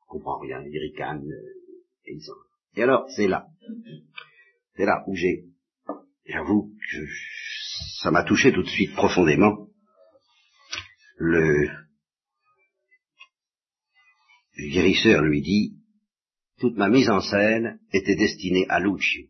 [0.06, 1.72] comprend rien, il ricane, euh,
[2.06, 2.34] et il s'en
[2.74, 3.46] Et alors, c'est là.
[4.76, 5.44] C'est là où j'ai,
[6.26, 7.02] j'avoue, je,
[8.02, 9.68] ça m'a touché tout de suite profondément.
[11.16, 11.68] Le,
[14.58, 15.78] guérisseur lui dit,
[16.58, 19.28] toute ma mise en scène était destinée à Lucio,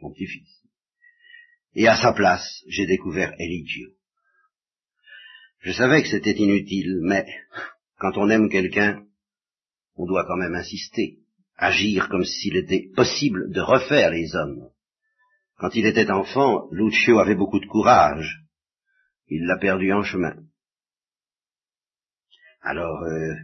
[0.00, 0.57] mon petit-fils.
[1.74, 3.90] Et à sa place, j'ai découvert Eligio.
[5.60, 7.26] Je savais que c'était inutile, mais
[7.98, 9.04] quand on aime quelqu'un,
[9.96, 11.18] on doit quand même insister,
[11.56, 14.70] agir comme s'il était possible de refaire les hommes,
[15.58, 18.44] quand il était enfant, Lucio avait beaucoup de courage.
[19.26, 20.36] Il l'a perdu en chemin.
[22.60, 23.34] Alors, euh,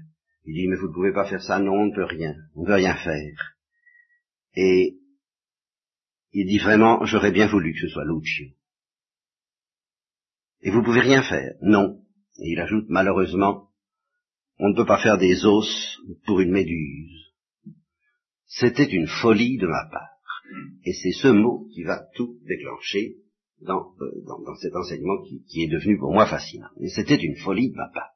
[0.45, 2.63] il dit, mais vous ne pouvez pas faire ça, non, on ne peut rien, on
[2.63, 3.57] ne veut rien faire.
[4.55, 4.97] Et
[6.35, 8.47] il dit vraiment, j'aurais bien voulu que ce soit Lucio.
[10.62, 12.01] Et vous pouvez rien faire, non.
[12.38, 13.68] Et il ajoute, malheureusement,
[14.59, 17.33] on ne peut pas faire des os pour une méduse.
[18.47, 20.11] C'était une folie de ma part.
[20.85, 23.16] Et c'est ce mot qui va tout déclencher
[23.61, 23.94] dans,
[24.27, 26.68] dans, cet enseignement qui, qui, est devenu pour moi fascinant.
[26.81, 28.11] Et c'était une folie de ma part.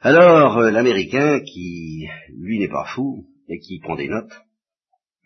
[0.00, 4.32] Alors, l'Américain, qui, lui, n'est pas fou, et qui prend des notes,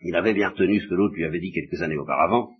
[0.01, 2.55] il avait bien retenu ce que l'autre lui avait dit quelques années auparavant,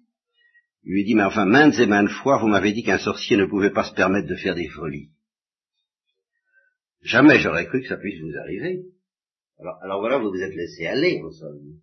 [0.84, 3.46] il lui dit, mais enfin, maintes et maintes fois, vous m'avez dit qu'un sorcier ne
[3.46, 5.12] pouvait pas se permettre de faire des folies.
[7.02, 8.86] Jamais j'aurais cru que ça puisse vous arriver.
[9.82, 11.80] Alors, voilà, vous vous êtes laissé aller, en somme,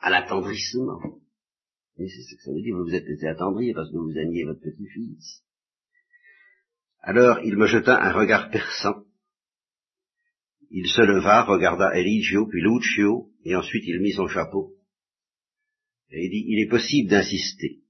[0.00, 1.00] à l'attendrissement.
[1.98, 4.16] Et c'est ce que ça veut dire, vous vous êtes laissé attendrir parce que vous
[4.16, 5.42] aimiez votre petit-fils.
[7.00, 9.04] Alors il me jeta un regard perçant.
[10.70, 14.72] Il se leva, regarda Eligio, puis Lucio, et ensuite il mit son chapeau.
[16.12, 17.82] Il il est possible d'insister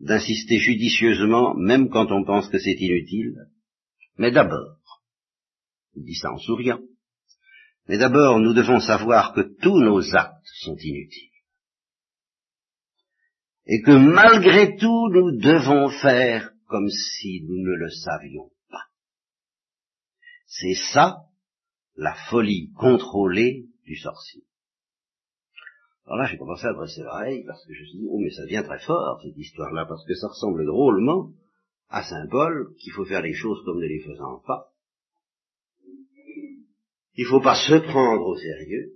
[0.00, 3.34] d'insister judicieusement, même quand on pense que c'est inutile.
[4.16, 4.78] Mais d'abord,
[5.94, 6.80] il dit ça en souriant,
[7.86, 11.28] mais d'abord nous devons savoir que tous nos actes sont inutiles.
[13.66, 18.84] Et que malgré tout nous devons faire comme si nous ne le savions pas.
[20.46, 21.18] C'est ça
[21.96, 24.44] la folie contrôlée du sorcier.
[26.10, 28.30] Alors là, j'ai commencé à dresser l'oreille parce que je me suis dit, oh, mais
[28.30, 31.30] ça devient très fort, cette histoire-là, parce que ça ressemble drôlement
[31.88, 34.72] à Saint Paul, qu'il faut faire les choses comme ne les faisant pas.
[37.14, 38.94] Il faut pas se prendre au sérieux.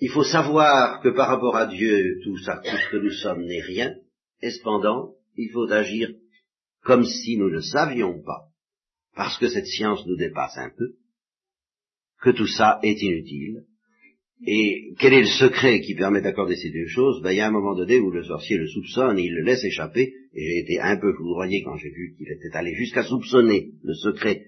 [0.00, 3.44] Il faut savoir que par rapport à Dieu, tout ça, tout ce que nous sommes
[3.44, 3.94] n'est rien.
[4.42, 6.10] Et cependant, il faut agir
[6.82, 8.48] comme si nous ne savions pas,
[9.14, 10.96] parce que cette science nous dépasse un peu,
[12.22, 13.66] que tout ça est inutile,
[14.44, 17.22] et quel est le secret qui permet d'accorder ces deux choses?
[17.22, 19.44] Ben, Il y a un moment donné où le sorcier le soupçonne et il le
[19.44, 23.02] laisse échapper, et j'ai été un peu foudroyé quand j'ai vu qu'il était allé jusqu'à
[23.02, 24.42] soupçonner le secret,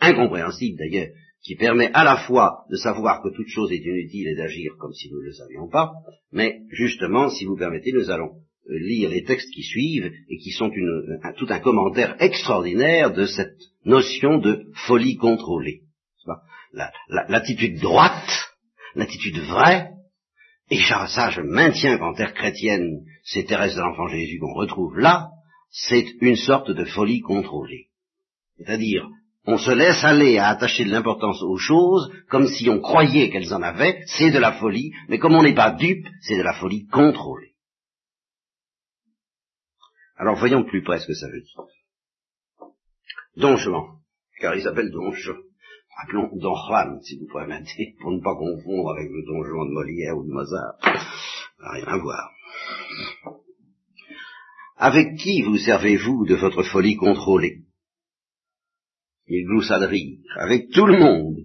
[0.00, 1.08] incompréhensible d'ailleurs,
[1.42, 4.92] qui permet à la fois de savoir que toute chose est inutile et d'agir comme
[4.94, 5.92] si nous ne le savions pas,
[6.32, 8.30] mais justement, si vous permettez, nous allons
[8.70, 13.60] euh, lire les textes qui suivent et qui sont tout un commentaire extraordinaire de cette
[13.84, 15.82] notion de folie contrôlée.
[17.28, 18.45] L'attitude droite
[18.96, 19.90] l'attitude vraie,
[20.70, 25.28] et ça je maintiens qu'en terre chrétienne, c'est Thérèse de l'Enfant Jésus qu'on retrouve là,
[25.70, 27.88] c'est une sorte de folie contrôlée.
[28.56, 29.08] C'est-à-dire,
[29.44, 33.54] on se laisse aller à attacher de l'importance aux choses comme si on croyait qu'elles
[33.54, 36.54] en avaient, c'est de la folie, mais comme on n'est pas dupe, c'est de la
[36.54, 37.54] folie contrôlée.
[40.16, 41.60] Alors voyons plus près ce que ça veut dire.
[43.36, 43.56] Don
[44.40, 45.12] car il s'appelle Don
[45.96, 49.74] appelons Don Juan, si vous permettez, pour ne pas confondre avec le Don Juan de
[49.74, 50.76] Molière ou de Mozart.
[51.58, 52.32] rien à voir.
[54.76, 57.62] Avec qui vous servez-vous de votre folie contrôlée?
[59.26, 60.18] Il gloussa de rire.
[60.36, 61.38] Avec tout le monde,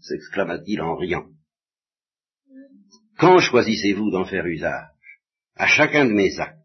[0.00, 1.26] s'exclama-t-il en riant.
[3.18, 4.90] Quand choisissez-vous d'en faire usage?
[5.56, 6.60] À chacun de mes actes.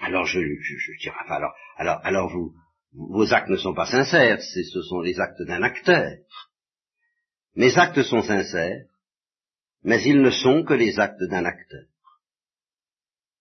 [0.00, 2.54] Alors je, je, je dirais, alors, alors, alors vous,
[2.98, 6.16] vos actes ne sont pas sincères, ce sont les actes d'un acteur.
[7.54, 8.86] Mes actes sont sincères,
[9.84, 11.86] mais ils ne sont que les actes d'un acteur.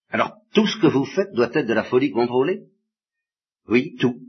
[0.09, 2.67] Alors, tout ce que vous faites doit être de la folie contrôlée?
[3.67, 4.21] Oui, tout.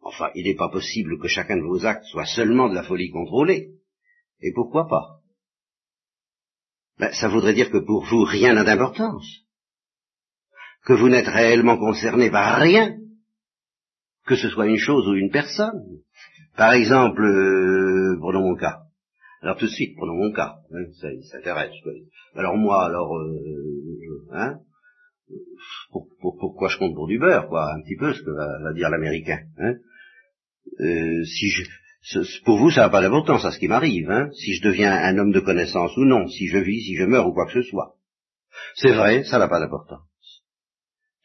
[0.00, 3.10] Enfin, il n'est pas possible que chacun de vos actes soit seulement de la folie
[3.10, 3.72] contrôlée.
[4.40, 5.20] Et pourquoi pas?
[6.98, 9.26] Ben, Ça voudrait dire que pour vous, rien n'a d'importance.
[10.84, 12.96] Que vous n'êtes réellement concerné par rien
[14.26, 15.82] que ce soit une chose ou une personne.
[16.56, 18.80] Par exemple, euh, prenons mon cas.
[19.42, 20.56] Alors tout de suite, prenons mon cas.
[20.72, 21.74] Hein, ça, s'intéresse.
[22.34, 24.58] Alors moi, alors, euh, hein,
[26.20, 29.40] pourquoi je compte pour du beurre, quoi, un petit peu, ce que va, dire l'américain.
[29.58, 29.74] Hein.
[30.80, 31.64] Euh, si je,
[32.44, 35.18] pour vous, ça n'a pas d'importance à ce qui m'arrive, hein, si je deviens un
[35.18, 37.68] homme de connaissance ou non, si je vis, si je meurs ou quoi que ce
[37.68, 37.94] soit.
[38.76, 40.05] C'est vrai, ça n'a pas d'importance.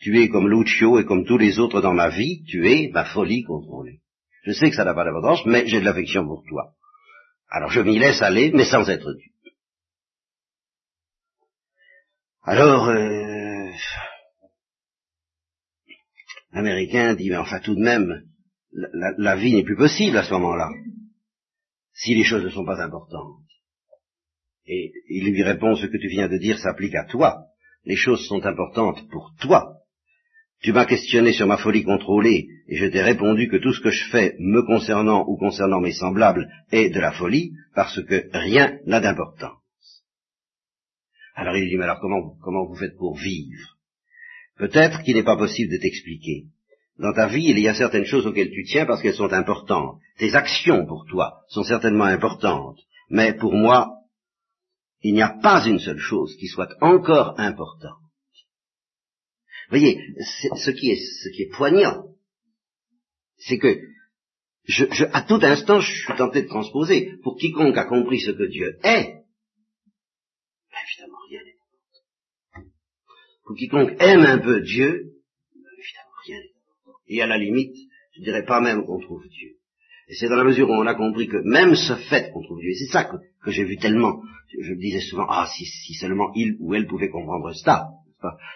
[0.01, 3.05] Tu es comme Lucio et comme tous les autres dans ma vie, tu es ma
[3.05, 4.01] folie contrôlée.
[4.43, 6.73] Je sais que ça n'a pas d'importance, mais j'ai de l'affection pour toi.
[7.49, 9.53] Alors je m'y laisse aller, mais sans être dupe.
[12.43, 13.69] Alors, euh,
[16.51, 18.23] l'Américain dit, mais enfin tout de même,
[18.71, 20.69] la, la vie n'est plus possible à ce moment-là,
[21.93, 23.37] si les choses ne sont pas importantes.
[24.65, 27.45] Et il lui répond, ce que tu viens de dire s'applique à toi.
[27.83, 29.80] Les choses sont importantes pour toi,
[30.61, 33.89] tu m'as questionné sur ma folie contrôlée, et je t'ai répondu que tout ce que
[33.89, 38.77] je fais me concernant ou concernant mes semblables est de la folie, parce que rien
[38.85, 39.57] n'a d'importance.
[41.35, 43.77] Alors il dit, mais alors comment, comment vous faites pour vivre?
[44.57, 46.45] Peut-être qu'il n'est pas possible de t'expliquer.
[46.99, 49.97] Dans ta vie, il y a certaines choses auxquelles tu tiens parce qu'elles sont importantes.
[50.19, 52.77] Tes actions pour toi sont certainement importantes.
[53.09, 53.89] Mais pour moi,
[55.01, 57.97] il n'y a pas une seule chose qui soit encore importante
[59.71, 62.03] voyez, ce qui est, ce qui est poignant,
[63.37, 63.79] c'est que
[64.65, 67.17] je, je, à tout instant, je suis tenté de transposer.
[67.23, 69.23] Pour quiconque a compris ce que Dieu est,
[70.71, 71.55] ben évidemment, rien n'est
[72.53, 72.69] important.
[73.45, 75.13] Pour quiconque aime un peu Dieu,
[75.55, 76.99] ben évidemment, rien n'est important.
[77.07, 77.75] Et à la limite,
[78.15, 79.57] je dirais pas même qu'on trouve Dieu.
[80.07, 82.59] Et c'est dans la mesure où on a compris que même ce fait qu'on trouve
[82.59, 85.93] Dieu, c'est ça que, que j'ai vu tellement, je me disais souvent, ah, si, si,
[85.93, 87.87] seulement il ou elle pouvait comprendre ça,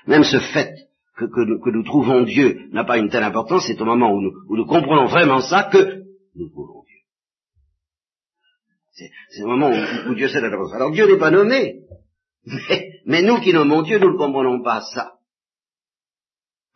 [0.06, 0.85] même ce fait
[1.16, 4.22] que, que, que, nous trouvons Dieu n'a pas une telle importance, c'est au moment où
[4.22, 6.04] nous, où nous, comprenons vraiment ça que
[6.36, 9.10] nous trouvons Dieu.
[9.30, 9.72] C'est le moment
[10.10, 10.48] où, Dieu sait la.
[10.48, 11.84] Alors Dieu n'est pas nommé,
[12.46, 15.14] mais, mais, nous qui nommons Dieu, nous ne comprenons pas ça.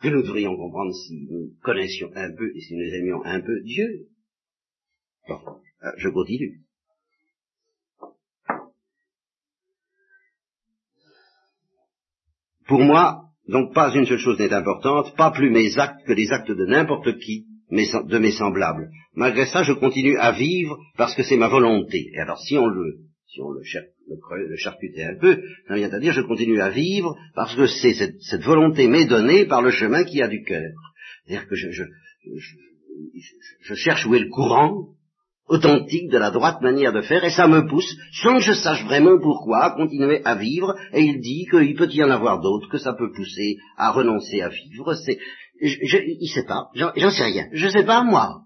[0.01, 3.61] Que nous devrions comprendre si nous connaissions un peu et si nous aimions un peu
[3.63, 4.07] Dieu.
[5.27, 5.39] Bon,
[5.83, 6.61] euh, je continue.
[12.65, 16.31] Pour moi, donc pas une seule chose n'est importante, pas plus mes actes que les
[16.31, 18.89] actes de n'importe qui, de mes semblables.
[19.15, 22.09] Malgré ça, je continue à vivre parce que c'est ma volonté.
[22.13, 25.99] Et alors si on le, si on le, le, charcutait un peu, ça vient à
[25.99, 30.03] dire je continue à vivre parce que c'est cette, volonté m'est donnée par le chemin
[30.03, 30.71] qui a du cœur.
[31.25, 31.83] C'est-à-dire que je
[33.75, 34.89] cherche où est le courant,
[35.49, 38.83] authentique de la droite manière de faire, et ça me pousse, sans que je sache
[38.85, 42.69] vraiment pourquoi, à continuer à vivre, et il dit qu'il peut y en avoir d'autres,
[42.69, 45.19] que ça peut pousser à renoncer à vivre, c'est,
[45.61, 48.43] je, je, il sait pas, j'en sais rien, je sais pas moi.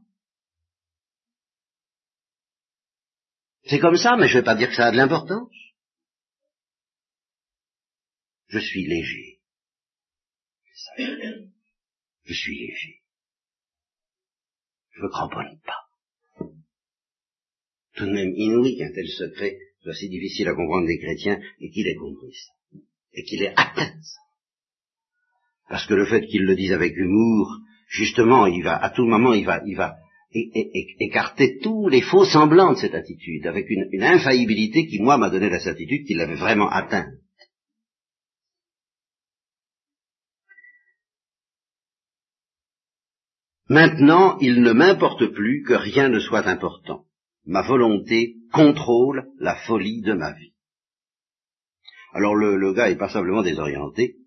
[3.66, 5.50] C'est comme ça, mais je vais pas dire que ça a de l'importance.
[8.48, 9.40] Je suis léger.
[12.26, 13.02] Je suis léger.
[14.92, 15.83] Je ne cramponne pas
[17.96, 21.70] tout de même inouï qu'un tel secret soit si difficile à comprendre des chrétiens et
[21.70, 22.80] qu'il ait compris ça,
[23.14, 24.20] et qu'il ait atteint ça.
[25.70, 29.34] Parce que le fait qu'il le dise avec humour, justement, il va, à tout moment,
[29.34, 29.98] il va, il va
[30.34, 35.30] écarter tous les faux semblants de cette attitude, avec une, une infaillibilité qui, moi, m'a
[35.30, 37.12] donné la certitude qu'il l'avait vraiment atteint.
[43.70, 47.06] Maintenant, il ne m'importe plus que rien ne soit important
[47.46, 50.54] ma volonté contrôle la folie de ma vie.
[52.14, 54.18] Alors le, le gars est passablement désorienté,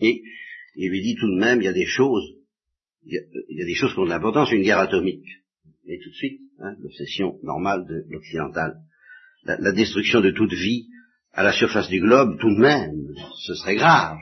[0.00, 0.22] et
[0.76, 2.36] il lui dit tout de même, il y a des choses,
[3.04, 5.26] il y a, des choses qui ont de l'importance, une guerre atomique.
[5.86, 8.76] Et tout de suite, hein, l'obsession normale de l'occidental,
[9.44, 10.88] la, la destruction de toute vie
[11.32, 12.94] à la surface du globe, tout de même,
[13.44, 14.18] ce serait grave.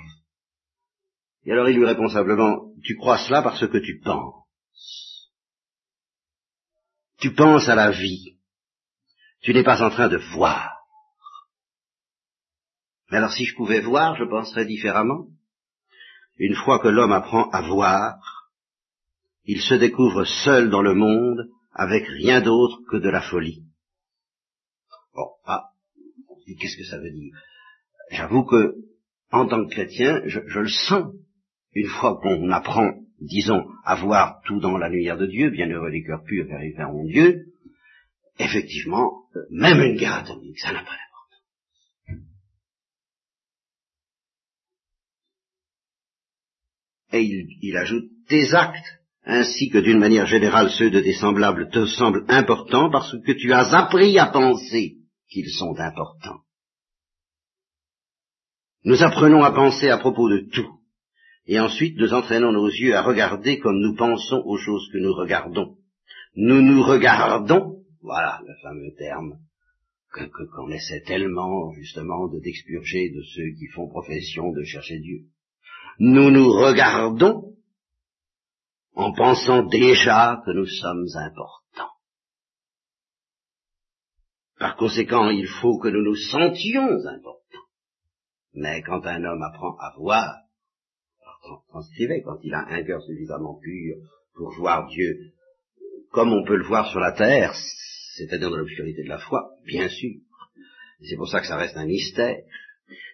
[1.44, 5.15] Et alors il lui répond simplement, tu crois cela parce que tu penses.
[7.18, 8.36] Tu penses à la vie.
[9.40, 10.76] Tu n'es pas en train de voir.
[13.10, 15.26] Mais alors si je pouvais voir, je penserais différemment.
[16.38, 18.50] Une fois que l'homme apprend à voir,
[19.44, 23.64] il se découvre seul dans le monde avec rien d'autre que de la folie.
[25.14, 25.70] Bon, ah,
[26.58, 27.34] qu'est-ce que ça veut dire?
[28.10, 28.74] J'avoue que,
[29.30, 31.14] en tant que chrétien, je, je le sens.
[31.72, 36.24] Une fois qu'on apprend disons, avoir tout dans la lumière de Dieu, bienheureux les cœurs
[36.24, 37.46] purs, car ils verront Dieu,
[38.38, 41.42] effectivement, euh, même une guerre atomique, ça n'a pas d'importance.
[47.12, 51.70] Et il, il, ajoute, tes actes, ainsi que d'une manière générale ceux de tes semblables,
[51.70, 54.98] te semblent importants parce que tu as appris à penser
[55.28, 56.40] qu'ils sont importants.
[58.84, 60.78] Nous apprenons à penser à propos de tout
[61.46, 65.12] et ensuite nous entraînons nos yeux à regarder comme nous pensons aux choses que nous
[65.12, 65.76] regardons.
[66.34, 69.38] Nous nous regardons, voilà le fameux terme
[70.54, 75.26] qu'on essaie tellement justement de d'expurger de ceux qui font profession de chercher Dieu.
[75.98, 77.54] Nous nous regardons
[78.94, 81.92] en pensant déjà que nous sommes importants.
[84.58, 87.66] Par conséquent, il faut que nous nous sentions importants.
[88.54, 90.45] Mais quand un homme apprend à voir
[92.24, 93.96] quand il a un cœur suffisamment pur
[94.34, 95.32] pour voir Dieu
[96.16, 97.54] comme on peut le voir sur la terre,
[98.16, 100.14] c'est-à-dire dans l'obscurité de la foi, bien sûr.
[101.02, 102.38] C'est pour ça que ça reste un mystère.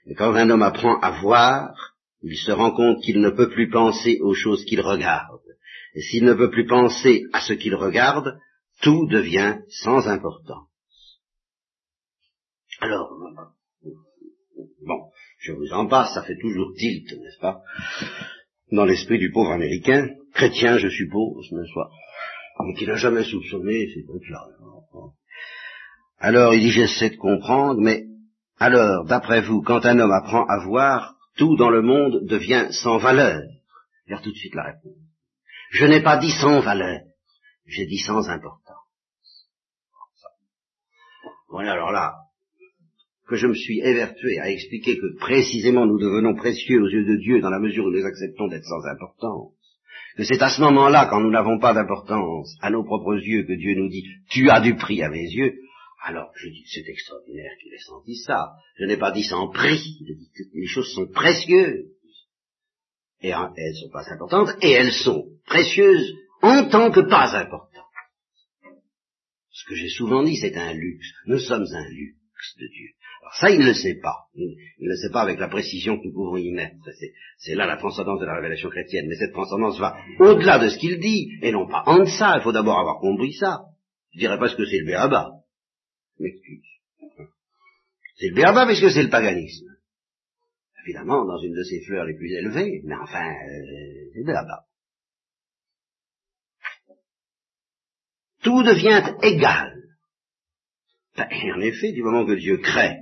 [0.06, 1.74] Mais quand un homme apprend à voir,
[2.22, 5.40] il se rend compte qu'il ne peut plus penser aux choses qu'il regarde.
[5.94, 8.38] Et s'il ne peut plus penser à ce qu'il regarde,
[8.82, 10.68] tout devient sans importance.
[12.80, 13.10] Alors,
[14.86, 15.10] bon,
[15.42, 17.60] je vous en passe, ça fait toujours tilt, n'est-ce pas?
[18.70, 21.90] Dans l'esprit du pauvre américain, chrétien, je suppose, n'est-ce pas?
[22.64, 24.46] Mais qui n'a jamais soupçonné ces trucs-là.
[26.18, 28.04] Alors, il dit, j'essaie de comprendre, mais
[28.58, 32.98] alors, d'après vous, quand un homme apprend à voir, tout dans le monde devient sans
[32.98, 33.42] valeur.
[34.06, 34.96] Vers tout de suite la réponse.
[35.72, 37.00] Je n'ai pas dit sans valeur,
[37.66, 38.78] j'ai dit sans importance.
[41.48, 42.14] Voilà, alors là,
[43.32, 47.16] que je me suis évertué à expliquer que précisément nous devenons précieux aux yeux de
[47.16, 49.54] Dieu dans la mesure où nous acceptons d'être sans importance,
[50.18, 53.54] que c'est à ce moment-là, quand nous n'avons pas d'importance à nos propres yeux, que
[53.54, 55.54] Dieu nous dit, tu as du prix à mes yeux,
[56.04, 58.50] alors je dis, c'est extraordinaire qu'il ait senti ça.
[58.78, 61.86] Je n'ai pas dit sans prix, je dis que les choses sont précieuses.
[63.22, 66.12] Et elles sont pas importantes, et elles sont précieuses
[66.42, 67.70] en tant que pas importantes.
[69.52, 71.06] Ce que j'ai souvent dit, c'est un luxe.
[71.26, 72.90] Nous sommes un luxe de Dieu.
[73.22, 74.26] Alors ça, il ne le sait pas.
[74.34, 76.76] Il ne le sait pas avec la précision que nous pouvons y mettre.
[77.38, 79.06] C'est là la transcendance de la révélation chrétienne.
[79.08, 82.36] Mais cette transcendance va au-delà de ce qu'il dit, et non pas en deçà.
[82.38, 83.60] Il faut d'abord avoir compris ça.
[84.12, 85.30] Je dirais pas ce que c'est le béaba.
[86.18, 86.64] M'excuse.
[88.16, 89.68] C'est le béaba parce que c'est le paganisme.
[90.84, 94.64] Évidemment, dans une de ses fleurs les plus élevées, mais enfin, euh, c'est le béaba.
[98.42, 99.76] Tout devient égal.
[101.16, 103.01] Ben, en effet, du moment que Dieu crée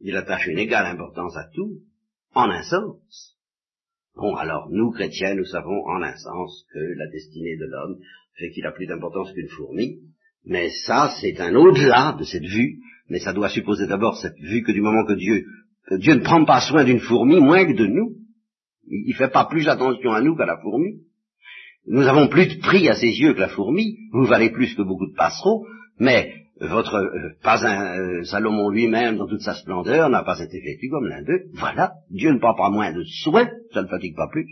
[0.00, 1.78] il attache une égale importance à tout,
[2.34, 3.36] en un sens.
[4.16, 7.98] Bon, alors, nous, chrétiens, nous savons en un sens que la destinée de l'homme
[8.38, 9.98] fait qu'il a plus d'importance qu'une fourmi,
[10.44, 12.78] mais ça, c'est un au-delà de cette vue,
[13.08, 15.44] mais ça doit supposer d'abord cette vue que du moment que Dieu,
[15.86, 18.16] que Dieu ne prend pas soin d'une fourmi moins que de nous,
[18.86, 21.02] il ne fait pas plus attention à nous qu'à la fourmi.
[21.86, 24.82] Nous avons plus de prix à ses yeux que la fourmi, vous valez plus que
[24.82, 25.66] beaucoup de passereaux,
[25.98, 30.58] mais votre euh, pas un euh, Salomon lui-même dans toute sa splendeur n'a pas été
[30.58, 31.46] effectué comme l'un d'eux.
[31.54, 34.46] Voilà, Dieu ne prend pas moins de soin, ça ne fatigue pas plus.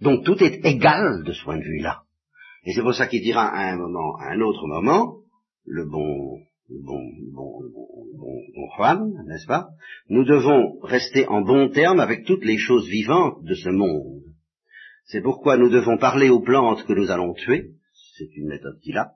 [0.00, 2.02] Donc tout est égal de ce point de vue-là.
[2.64, 5.16] Et c'est pour ça qu'il dira à un moment, à un autre moment,
[5.64, 6.38] le bon,
[6.68, 9.68] bon, bon, bon, bon Juan, n'est-ce pas?
[10.08, 14.22] Nous devons rester en bon terme avec toutes les choses vivantes de ce monde.
[15.04, 17.72] C'est pourquoi nous devons parler aux plantes que nous allons tuer,
[18.16, 19.12] c'est une méthode qu'il a,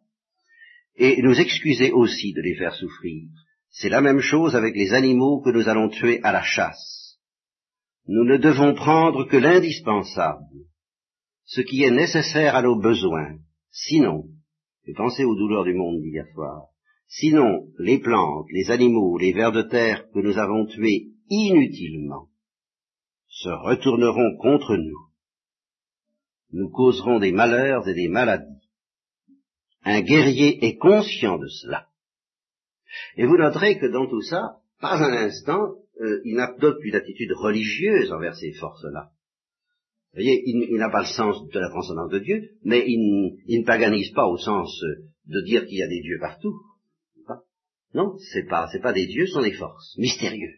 [0.99, 3.29] et nous excuser aussi de les faire souffrir.
[3.71, 7.19] C'est la même chose avec les animaux que nous allons tuer à la chasse.
[8.07, 10.67] Nous ne devons prendre que l'indispensable,
[11.45, 13.37] ce qui est nécessaire à nos besoins.
[13.71, 14.25] Sinon,
[14.87, 16.67] et pensez aux douleurs du monde d'hier soir,
[17.07, 22.29] sinon les plantes, les animaux, les vers de terre que nous avons tués inutilement
[23.29, 25.09] se retourneront contre nous.
[26.51, 28.58] Nous causerons des malheurs et des maladies
[29.85, 31.87] un guerrier est conscient de cela.
[33.17, 37.33] Et vous noterez que dans tout ça, pas un instant, euh, il n'adopte une attitude
[37.33, 39.11] religieuse envers ces forces-là.
[40.13, 43.65] Vous voyez, il, n'a pas le sens de la transcendance de Dieu, mais il, ne
[43.65, 46.55] paganise pas au sens euh, de dire qu'il y a des dieux partout.
[47.95, 50.53] Non, c'est pas, c'est pas des dieux, ce sont des forces mystérieuses.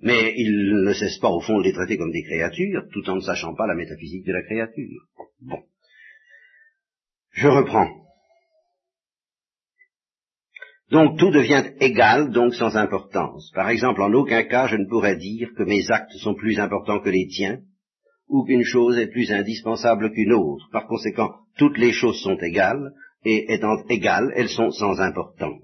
[0.00, 3.16] Mais il ne cesse pas au fond de les traiter comme des créatures, tout en
[3.16, 5.08] ne sachant pas la métaphysique de la créature.
[5.40, 5.62] Bon.
[7.34, 7.90] Je reprends.
[10.90, 13.50] Donc tout devient égal, donc sans importance.
[13.54, 17.00] Par exemple, en aucun cas je ne pourrais dire que mes actes sont plus importants
[17.00, 17.58] que les tiens,
[18.28, 20.68] ou qu'une chose est plus indispensable qu'une autre.
[20.70, 22.92] Par conséquent, toutes les choses sont égales,
[23.24, 25.62] et étant égales, elles sont sans importance.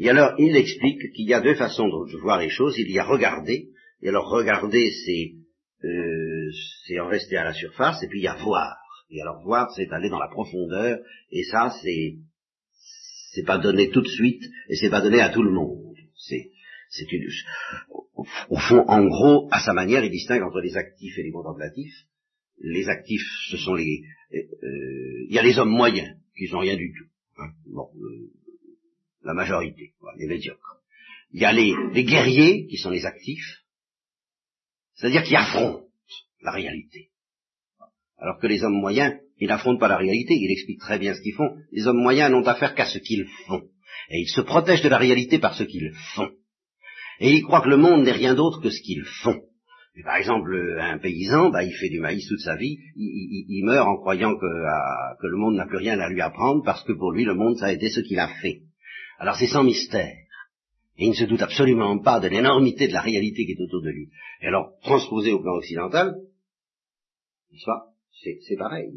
[0.00, 2.78] Et alors, il explique qu'il y a deux façons de voir les choses.
[2.78, 3.68] Il y a regarder,
[4.00, 5.32] et alors regarder, c'est
[5.86, 6.17] euh,
[6.86, 8.76] c'est en rester à la surface, et puis il y a voir.
[9.10, 10.98] Et alors voir, c'est aller dans la profondeur,
[11.30, 12.16] et ça, c'est
[13.32, 15.94] c'est pas donné tout de suite, et c'est pas donné à tout le monde.
[16.16, 16.50] C'est
[16.90, 17.28] c'est une
[18.48, 21.94] au, fond, en gros, à sa manière, il distingue entre les actifs et les contemplatifs.
[22.60, 24.02] Les actifs, ce sont les
[24.34, 27.06] euh, il y a les hommes moyens qui sont rien du tout.
[27.40, 27.50] Hein.
[27.66, 28.30] bon, euh,
[29.22, 30.80] la majorité, les médiocres.
[31.32, 33.64] Il y a les, les guerriers qui sont les actifs,
[34.94, 35.87] c'est-à-dire qui affrontent
[36.42, 37.10] la réalité.
[38.18, 41.20] Alors que les hommes moyens, ils n'affrontent pas la réalité, ils expliquent très bien ce
[41.20, 41.54] qu'ils font.
[41.72, 43.62] Les hommes moyens n'ont affaire qu'à ce qu'ils font.
[44.10, 46.30] Et ils se protègent de la réalité par ce qu'ils font.
[47.20, 49.40] Et ils croient que le monde n'est rien d'autre que ce qu'ils font.
[50.04, 53.96] par exemple, un paysan, bah, il fait du maïs toute sa vie, il, meurt en
[53.96, 57.24] croyant que, que le monde n'a plus rien à lui apprendre parce que pour lui,
[57.24, 58.62] le monde, ça a été ce qu'il a fait.
[59.18, 60.14] Alors c'est sans mystère.
[60.98, 63.82] Et il ne se doute absolument pas de l'énormité de la réalité qui est autour
[63.82, 64.10] de lui.
[64.42, 66.16] Et alors, transposé au plan occidental,
[68.44, 68.90] c'est pareil.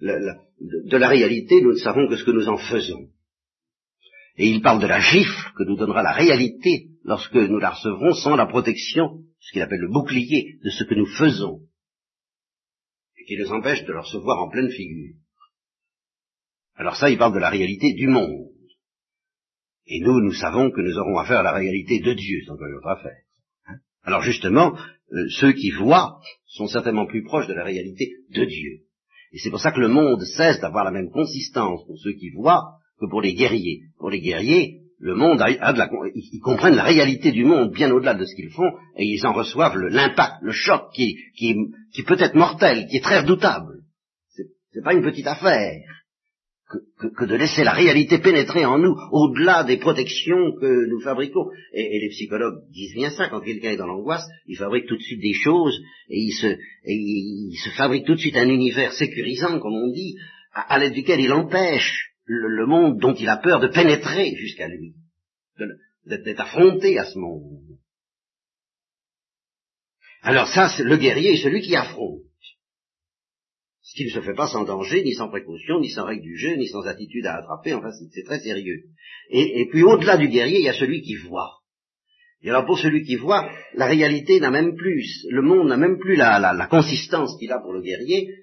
[0.00, 3.10] de, la réalité, nous ne savons que ce que nous en faisons.
[4.36, 8.14] Et il parle de la gifle que nous donnera la réalité lorsque nous la recevrons
[8.14, 11.60] sans la protection, ce qu'il appelle le bouclier de ce que nous faisons,
[13.18, 15.14] et qui nous empêche de le recevoir en pleine figure.
[16.76, 18.53] Alors ça, il parle de la réalité du monde.
[19.86, 22.72] Et nous, nous savons que nous aurons affaire à la réalité de Dieu, sans que
[22.72, 23.18] notre affaire.
[23.66, 23.76] Hein.
[24.02, 24.74] Alors justement,
[25.12, 28.80] euh, ceux qui voient sont certainement plus proches de la réalité de Dieu.
[29.32, 32.30] Et c'est pour ça que le monde cesse d'avoir la même consistance pour ceux qui
[32.30, 33.82] voient que pour les guerriers.
[33.98, 37.90] Pour les guerriers, le monde a, de la, ils comprennent la réalité du monde bien
[37.90, 41.56] au-delà de ce qu'ils font, et ils en reçoivent l'impact, le, choc qui, qui,
[41.92, 43.82] qui peut être mortel, qui est très redoutable.
[44.72, 45.82] C'est pas une petite affaire
[46.98, 51.46] que, de laisser la réalité pénétrer en nous, au-delà des protections que nous fabriquons.
[51.72, 55.02] Et, les psychologues disent bien ça, quand quelqu'un est dans l'angoisse, il fabrique tout de
[55.02, 56.56] suite des choses, et il se,
[56.86, 60.16] il, se fabrique tout de suite un univers sécurisant, comme on dit,
[60.52, 64.94] à, l'aide duquel il empêche le, monde dont il a peur de pénétrer jusqu'à lui,
[66.06, 67.60] d'être affronté à ce monde.
[70.22, 72.22] Alors ça, le guerrier est celui qui affronte
[73.94, 76.36] ce qui ne se fait pas sans danger, ni sans précaution, ni sans règle du
[76.36, 78.86] jeu, ni sans attitude à attraper, enfin c'est très sérieux.
[79.30, 81.60] Et, puis au-delà du guerrier, il y a celui qui voit.
[82.42, 85.98] Et alors pour celui qui voit, la réalité n'a même plus, le monde n'a même
[85.98, 88.34] plus la, la, consistance qu'il a pour le guerrier,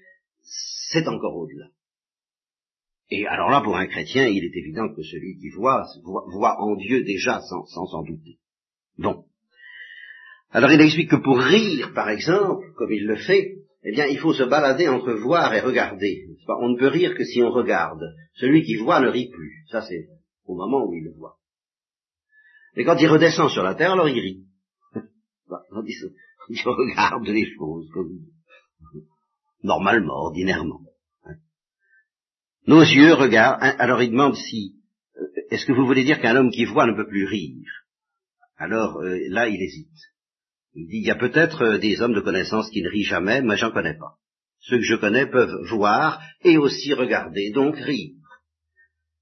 [0.41, 1.67] c'est encore au-delà.
[3.09, 5.83] Et alors là, pour un chrétien, il est évident que celui qui voit,
[6.31, 8.39] voit, en Dieu déjà sans s'en douter.
[8.97, 9.25] Bon.
[10.51, 14.19] Alors il explique que pour rire, par exemple, comme il le fait, eh bien, il
[14.19, 16.27] faut se balader entre voir et regarder.
[16.47, 18.03] On ne peut rire que si on regarde.
[18.35, 19.65] Celui qui voit ne rit plus.
[19.71, 20.07] Ça, c'est
[20.45, 21.37] au moment où il voit.
[22.75, 24.45] Mais quand il redescend sur la terre, alors il rit.
[24.95, 28.11] il, regarde les choses comme
[29.63, 30.81] normalement, ordinairement.
[32.67, 33.63] Nos yeux regardent.
[33.63, 34.75] Hein, alors il demande si
[35.17, 37.67] euh, est-ce que vous voulez dire qu'un homme qui voit ne peut plus rire?
[38.57, 39.89] Alors euh, là, il hésite.
[40.73, 43.41] Il dit, il y a peut-être euh, des hommes de connaissance qui ne rient jamais,
[43.41, 44.15] mais j'en connais pas.
[44.59, 48.15] Ceux que je connais peuvent voir et aussi regarder, donc rire.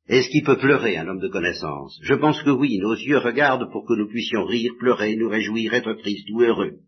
[0.07, 1.99] Est-ce qu'il peut pleurer, un homme de connaissance?
[2.03, 5.73] Je pense que oui, nos yeux regardent pour que nous puissions rire, pleurer, nous réjouir,
[5.73, 6.79] être tristes ou heureux.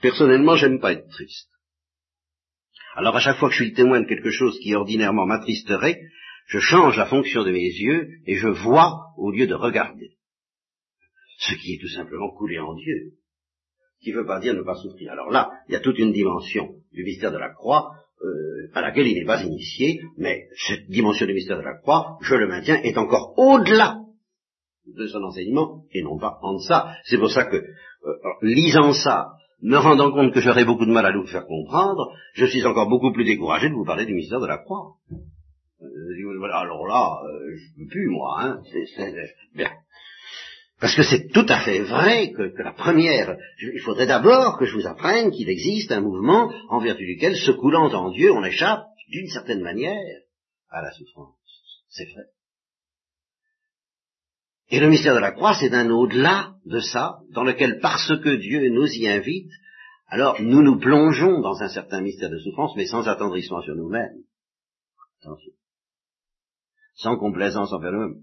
[0.00, 1.48] Personnellement, j'aime pas être triste.
[2.94, 6.00] Alors à chaque fois que je suis le témoin de quelque chose qui ordinairement m'attristerait,
[6.46, 10.16] je change la fonction de mes yeux et je vois au lieu de regarder.
[11.38, 13.12] Ce qui est tout simplement coulé en Dieu
[14.02, 15.12] qui ne veut pas dire ne pas souffrir.
[15.12, 17.92] Alors là, il y a toute une dimension du mystère de la croix
[18.24, 22.18] euh, à laquelle il n'est pas initié, mais cette dimension du mystère de la croix,
[22.20, 23.98] je le maintiens, est encore au-delà
[24.86, 26.94] de son enseignement et non pas en deçà.
[27.04, 29.32] C'est pour ça que, euh, lisant ça,
[29.62, 32.88] me rendant compte que j'aurais beaucoup de mal à vous faire comprendre, je suis encore
[32.88, 34.94] beaucoup plus découragé de vous parler du mystère de la croix.
[35.80, 38.60] Euh, alors là, je ne peux plus, moi, hein,
[38.96, 39.14] c'est,
[39.54, 39.70] bien.
[40.82, 44.74] Parce que c'est tout à fait vrai que, la première, il faudrait d'abord que je
[44.74, 48.82] vous apprenne qu'il existe un mouvement en vertu duquel, se coulant en Dieu, on échappe
[49.08, 50.22] d'une certaine manière
[50.70, 51.36] à la souffrance.
[51.88, 52.24] C'est vrai.
[54.70, 58.34] Et le mystère de la croix, c'est un au-delà de ça, dans lequel, parce que
[58.34, 59.52] Dieu nous y invite,
[60.08, 64.24] alors nous nous plongeons dans un certain mystère de souffrance, mais sans attendrissement sur nous-mêmes.
[66.96, 68.20] Sans complaisance envers nous-mêmes.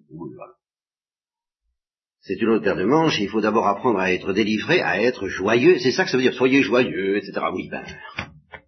[2.29, 5.79] C'est une autre de manches, il faut d'abord apprendre à être délivré, à être joyeux,
[5.79, 7.41] c'est ça que ça veut dire, soyez joyeux, etc.
[7.51, 7.83] Oui, ben,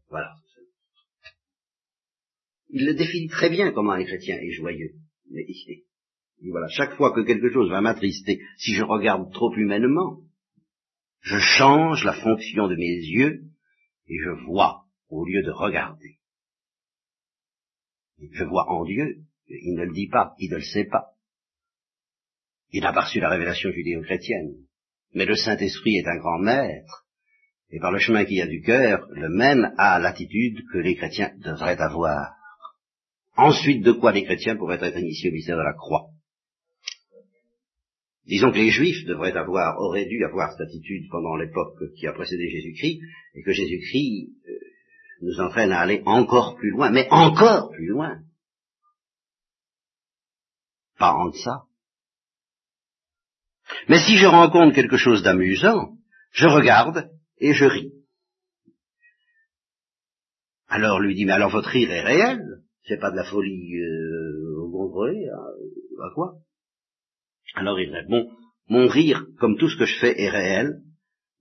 [0.10, 0.34] voilà.
[2.70, 4.94] Il le définit très bien comment un chrétien est joyeux.
[5.30, 5.46] Mais
[6.50, 10.22] voilà, chaque fois que quelque chose va m'attrister, si je regarde trop humainement,
[11.20, 13.44] je change la fonction de mes yeux
[14.08, 16.18] et je vois au lieu de regarder.
[18.18, 19.18] Je vois en Dieu,
[19.50, 21.12] il ne le dit pas, il ne le sait pas.
[22.72, 24.56] Il n'a pas reçu la révélation judéo-chrétienne.
[25.14, 27.06] Mais le Saint-Esprit est un grand maître,
[27.70, 30.96] et par le chemin qu'il y a du cœur, le mène à l'attitude que les
[30.96, 32.32] chrétiens devraient avoir.
[33.36, 36.08] Ensuite, de quoi les chrétiens pourraient être initiés au mystère de la croix
[38.26, 42.14] Disons que les juifs devraient avoir, auraient dû avoir cette attitude pendant l'époque qui a
[42.14, 43.00] précédé Jésus-Christ,
[43.36, 44.54] et que Jésus-Christ euh,
[45.22, 48.22] nous entraîne à aller encore plus loin, mais encore plus loin.
[50.98, 51.64] Pas en deçà.
[53.88, 55.98] Mais si je rencontre quelque chose d'amusant,
[56.32, 57.10] je regarde
[57.40, 57.92] et je ris.
[60.68, 62.40] Alors lui dit, mais alors votre rire est réel,
[62.84, 66.36] c'est pas de la folie euh, contrôlée, hein, à, quoi?
[67.56, 68.30] Alors il répond,
[68.70, 70.82] mon rire, comme tout ce que je fais, est réel,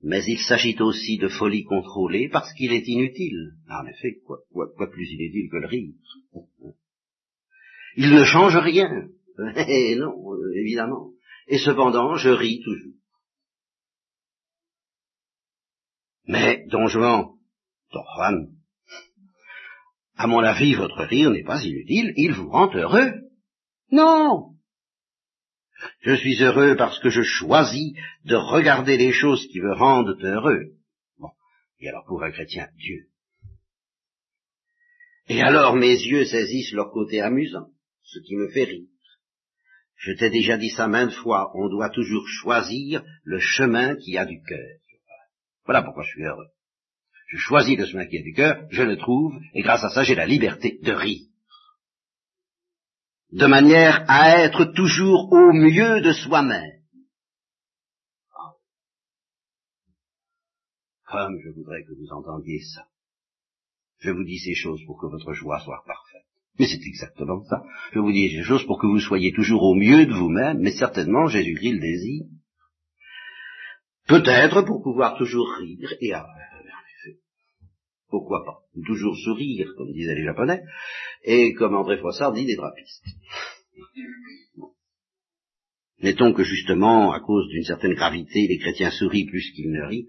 [0.03, 3.53] mais il s'agit aussi de folie contrôlée parce qu'il est inutile.
[3.69, 5.93] En effet, quoi, quoi, quoi plus inutile que le rire?
[7.97, 9.09] Il ne change rien.
[9.69, 10.13] Eh non,
[10.55, 11.13] évidemment
[11.51, 12.95] et cependant je ris toujours.
[16.27, 17.27] Mais, don Juan,
[17.93, 18.47] don Juan,
[20.15, 23.13] à mon avis, votre rire n'est pas inutile, il vous rend heureux.
[23.91, 24.55] Non
[26.03, 27.95] Je suis heureux parce que je choisis
[28.25, 30.75] de regarder les choses qui me rendent heureux.
[31.19, 31.31] Bon.
[31.81, 33.09] Et alors pour un chrétien, Dieu.
[35.27, 37.71] Et alors mes yeux saisissent leur côté amusant,
[38.03, 38.87] ce qui me fait rire.
[40.01, 44.25] Je t'ai déjà dit ça maintes fois, on doit toujours choisir le chemin qui a
[44.25, 44.79] du cœur.
[45.65, 46.49] Voilà pourquoi je suis heureux.
[47.29, 50.03] Je choisis le chemin qui a du cœur, je le trouve, et grâce à ça
[50.03, 51.31] j'ai la liberté de rire
[53.33, 56.81] de manière à être toujours au mieux de soi-même.
[61.05, 62.87] Comme je voudrais que vous entendiez ça.
[63.99, 66.30] Je vous dis ces choses pour que votre joie soit parfaite.
[66.61, 67.63] Mais c'est exactement ça.
[67.95, 70.73] Je vous dis ces choses pour que vous soyez toujours au mieux de vous-même, mais
[70.73, 72.27] certainement Jésus-Christ le désire.
[74.07, 76.13] Peut-être pour pouvoir toujours rire et
[78.11, 80.63] pourquoi pas Toujours sourire, comme disaient les Japonais,
[81.25, 83.07] et comme André Froissart dit des drapistes.
[86.03, 90.09] Mettons que justement, à cause d'une certaine gravité, les chrétiens sourient plus qu'ils ne rient.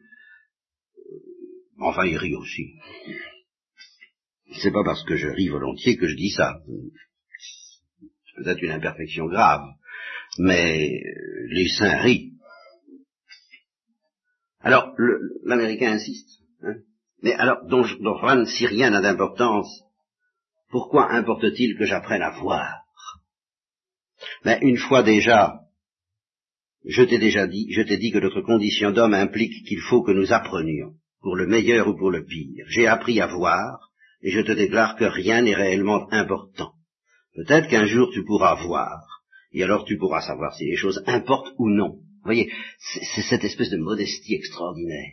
[1.79, 2.73] Enfin, ils rient aussi.
[4.59, 6.59] C'est pas parce que je ris volontiers que je dis ça.
[7.99, 9.63] C'est peut-être une imperfection grave,
[10.39, 11.01] mais
[11.47, 12.33] les saints rient.
[14.59, 14.93] Alors,
[15.43, 16.41] l'Américain insiste.
[16.63, 16.75] Hein
[17.23, 19.83] mais alors, Don, Juan, si rien n'a d'importance,
[20.69, 22.83] pourquoi importe-t-il que j'apprenne à voir?
[24.43, 25.61] Mais une fois déjà,
[26.85, 30.11] je t'ai déjà dit, je t'ai dit que notre condition d'homme implique qu'il faut que
[30.11, 32.65] nous apprenions, pour le meilleur ou pour le pire.
[32.69, 33.90] J'ai appris à voir,
[34.23, 36.73] et je te déclare que rien n'est réellement important.
[37.35, 39.01] Peut-être qu'un jour tu pourras voir,
[39.53, 41.89] et alors tu pourras savoir si les choses importent ou non.
[41.93, 45.11] Vous voyez, c'est cette espèce de modestie extraordinaire.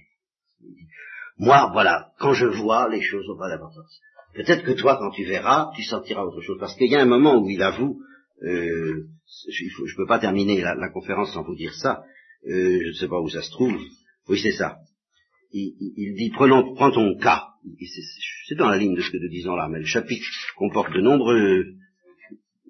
[1.39, 4.01] Moi, voilà, quand je vois, les choses n'ont pas d'importance.
[4.35, 6.59] Peut-être que toi, quand tu verras, tu sentiras autre chose.
[6.61, 8.01] Parce qu'il y a un moment où il avoue,
[8.43, 9.07] euh,
[9.49, 12.03] je ne peux pas terminer la, conférence sans vous dire ça,
[12.47, 13.81] euh, je ne sais pas où ça se trouve.
[14.29, 14.79] Oui, c'est ça.
[15.53, 17.48] Il, dit, prenons, prends ton cas.
[18.47, 21.01] C'est dans la ligne de ce que nous disons là, mais le chapitre comporte de
[21.01, 21.75] nombreux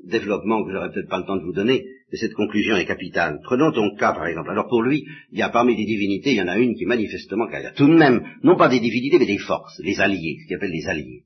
[0.04, 3.40] développements que j'aurais peut-être pas le temps de vous donner, et cette conclusion est capitale.
[3.44, 4.50] Prenons ton cas, par exemple.
[4.50, 6.86] Alors pour lui, il y a parmi les divinités, il y en a une qui
[6.86, 10.00] manifestement, il y a tout de même, non pas des divinités, mais des forces, les
[10.00, 11.24] alliés, ce qu'il appelle les alliés.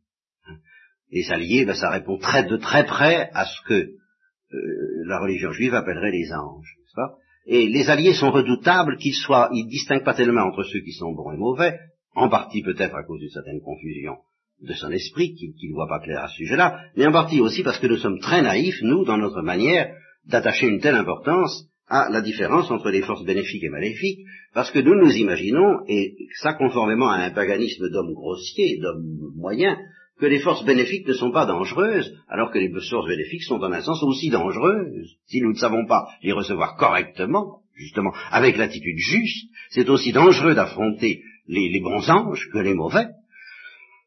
[1.10, 5.52] Les alliés, ben, ça répond très de très près à ce que euh, la religion
[5.52, 7.16] juive appellerait les anges, n'est-ce pas?
[7.46, 11.12] Et les alliés sont redoutables qu'ils soient, ils distinguent pas tellement entre ceux qui sont
[11.12, 11.78] bons et mauvais,
[12.14, 14.16] en partie peut-être à cause d'une certaine confusion
[14.60, 17.62] de son esprit, qui ne voit pas clair à ce sujet-là, mais en partie aussi
[17.62, 19.92] parce que nous sommes très naïfs, nous, dans notre manière
[20.26, 24.78] d'attacher une telle importance à la différence entre les forces bénéfiques et maléfiques, parce que
[24.78, 29.76] nous nous imaginons, et ça conformément à un paganisme d'hommes grossiers, d'hommes moyens,
[30.18, 33.72] que les forces bénéfiques ne sont pas dangereuses, alors que les forces bénéfiques sont en
[33.72, 35.16] un sens aussi dangereuses.
[35.26, 40.54] Si nous ne savons pas les recevoir correctement, justement, avec l'attitude juste, c'est aussi dangereux
[40.54, 43.06] d'affronter les, bons anges que les mauvais,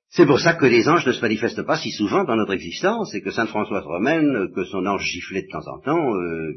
[0.09, 3.13] c'est pour ça que les anges ne se manifestent pas si souvent dans notre existence
[3.13, 6.55] et que Sainte Françoise Romaine, que son ange giflait de temps en temps, euh,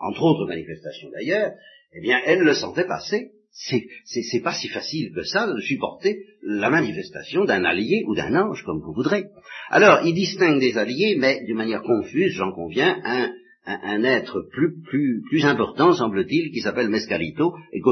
[0.00, 1.52] entre autres manifestations d'ailleurs,
[1.94, 3.30] eh bien, elle le sentait passer.
[3.54, 8.62] C'est, pas si facile que ça de supporter la manifestation d'un allié ou d'un ange,
[8.64, 9.26] comme vous voudrez.
[9.68, 13.30] Alors, il distingue des alliés, mais d'une manière confuse, j'en conviens, un,
[13.66, 17.90] un, être plus, plus, plus important, semble-t-il, qui s'appelle Mescalito, et que,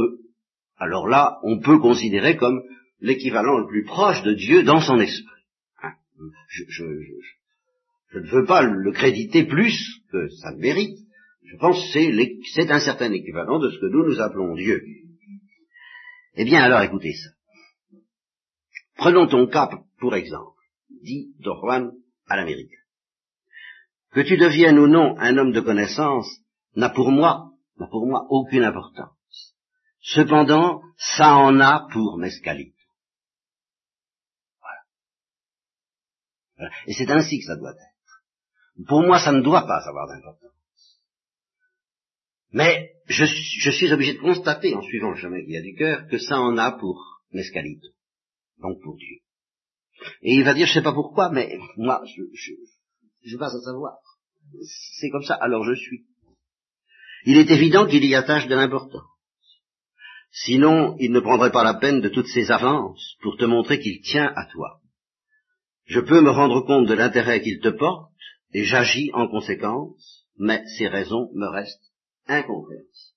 [0.81, 2.63] alors là, on peut considérer comme
[3.01, 5.27] l'équivalent le plus proche de Dieu dans son esprit.
[5.83, 5.93] Hein?
[6.49, 6.85] Je,
[8.15, 9.79] ne veux pas le créditer plus
[10.11, 10.99] que ça ne mérite.
[11.45, 12.01] Je pense que
[12.55, 14.83] c'est un certain équivalent de ce que nous nous appelons Dieu.
[16.35, 17.29] Eh bien alors écoutez ça.
[18.97, 19.69] Prenons ton cas
[19.99, 20.57] pour exemple,
[21.03, 21.93] dit Don
[22.27, 22.73] à l'Amérique.
[24.13, 26.27] Que tu deviennes ou non un homme de connaissance
[26.75, 29.20] n'a pour moi, n'a pour moi aucune importance.
[30.03, 32.75] Cependant, ça en a pour Mescalite.
[36.87, 38.87] Et c'est ainsi que ça doit être.
[38.87, 40.51] Pour moi, ça ne doit pas avoir d'importance.
[42.53, 46.07] Mais je, suis obligé de constater, en suivant le chemin qu'il y a du cœur,
[46.09, 47.89] que ça en a pour Mescalito,
[48.59, 49.19] donc pour Dieu.
[50.23, 52.53] Et il va dire, je sais pas pourquoi, mais moi, je, je,
[53.23, 53.99] je pas à savoir.
[54.99, 56.07] C'est comme ça, alors je suis.
[57.25, 59.03] Il est évident qu'il y attache de l'importance.
[60.33, 64.01] Sinon, il ne prendrait pas la peine de toutes ses avances pour te montrer qu'il
[64.01, 64.81] tient à toi.
[65.87, 68.13] Je peux me rendre compte de l'intérêt qu'il te porte,
[68.53, 71.93] et j'agis en conséquence, mais ces raisons me restent
[72.27, 73.17] incompréhensibles.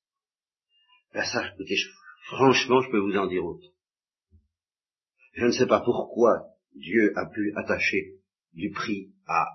[1.13, 1.75] Ben écoutez,
[2.25, 3.67] franchement, je peux vous en dire autre.
[5.33, 8.15] Je ne sais pas pourquoi Dieu a pu attacher
[8.53, 9.45] du prix à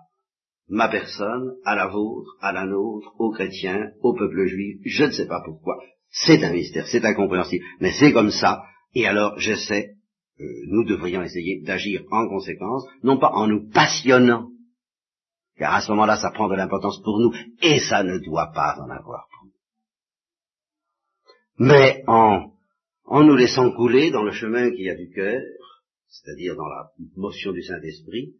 [0.68, 5.10] ma personne, à la vôtre, à la nôtre, aux chrétiens, au peuple juif, je ne
[5.10, 5.76] sais pas pourquoi.
[6.10, 8.62] C'est un mystère, c'est incompréhensible, mais c'est comme ça,
[8.94, 9.94] et alors j'essaie,
[10.40, 14.48] euh, nous devrions essayer d'agir en conséquence, non pas en nous passionnant,
[15.56, 17.32] car à ce moment-là ça prend de l'importance pour nous,
[17.62, 22.52] et ça ne doit pas en avoir pour nous, mais en,
[23.04, 25.40] en nous laissant couler dans le chemin qui a du cœur,
[26.08, 28.34] c'est-à-dire dans la motion du Saint-Esprit,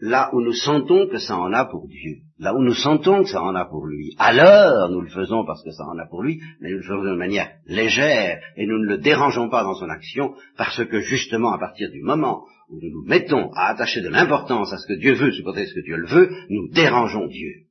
[0.00, 3.28] là où nous sentons que ça en a pour Dieu, là où nous sentons que
[3.28, 4.14] ça en a pour lui.
[4.18, 7.04] Alors, nous le faisons parce que ça en a pour lui, mais nous le faisons
[7.04, 11.52] de manière légère et nous ne le dérangeons pas dans son action parce que justement,
[11.52, 14.98] à partir du moment où nous nous mettons à attacher de l'importance à ce que
[14.98, 17.66] Dieu veut, sous ce que Dieu le veut, nous dérangeons Dieu.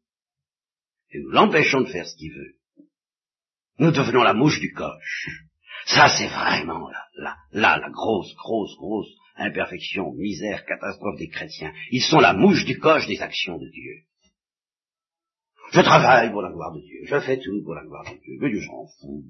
[1.12, 2.54] Et nous l'empêchons de faire ce qu'il veut.
[3.80, 5.30] Nous devenons la mouche du coche.
[5.86, 9.10] Ça, c'est vraiment là, là, là, la grosse, grosse, grosse
[9.40, 11.74] imperfection, misère, catastrophe des chrétiens.
[11.92, 14.04] Ils sont la mouche du coche des actions de Dieu.
[15.72, 18.38] Je travaille pour la gloire de Dieu, je fais tout pour la gloire de Dieu,
[18.40, 19.24] mais Dieu s'en fout.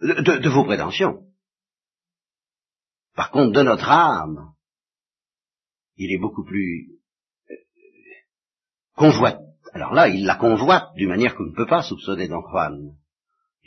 [0.00, 1.24] De, vos prétentions.
[3.16, 4.54] Par contre, de notre âme,
[5.96, 7.00] il est beaucoup plus
[7.50, 7.54] euh,
[8.94, 9.40] convoite.
[9.72, 12.96] Alors là, il la convoite d'une manière qu'on ne peut pas soupçonner d'Antoine.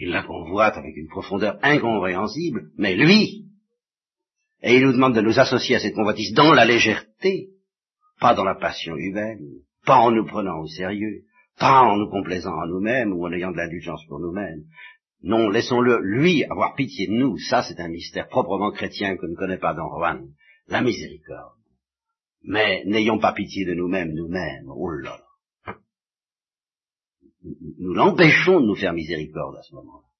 [0.03, 3.45] Il la convoite avec une profondeur incompréhensible, mais lui,
[4.63, 7.49] et il nous demande de nous associer à cette convoitise dans la légèreté,
[8.19, 9.45] pas dans la passion humaine,
[9.85, 11.21] pas en nous prenant au sérieux,
[11.59, 14.63] pas en nous complaisant à nous-mêmes ou en ayant de l'indulgence pour nous-mêmes.
[15.21, 17.37] Non, laissons-le, lui, avoir pitié de nous.
[17.37, 20.29] Ça, c'est un mystère proprement chrétien que ne connaît pas Don Juan.
[20.67, 21.59] La miséricorde.
[22.43, 24.65] Mais n'ayons pas pitié de nous-mêmes, nous-mêmes.
[24.67, 25.19] Oh là
[27.81, 30.10] nous l'empêchons de nous faire miséricorde à ce moment-là.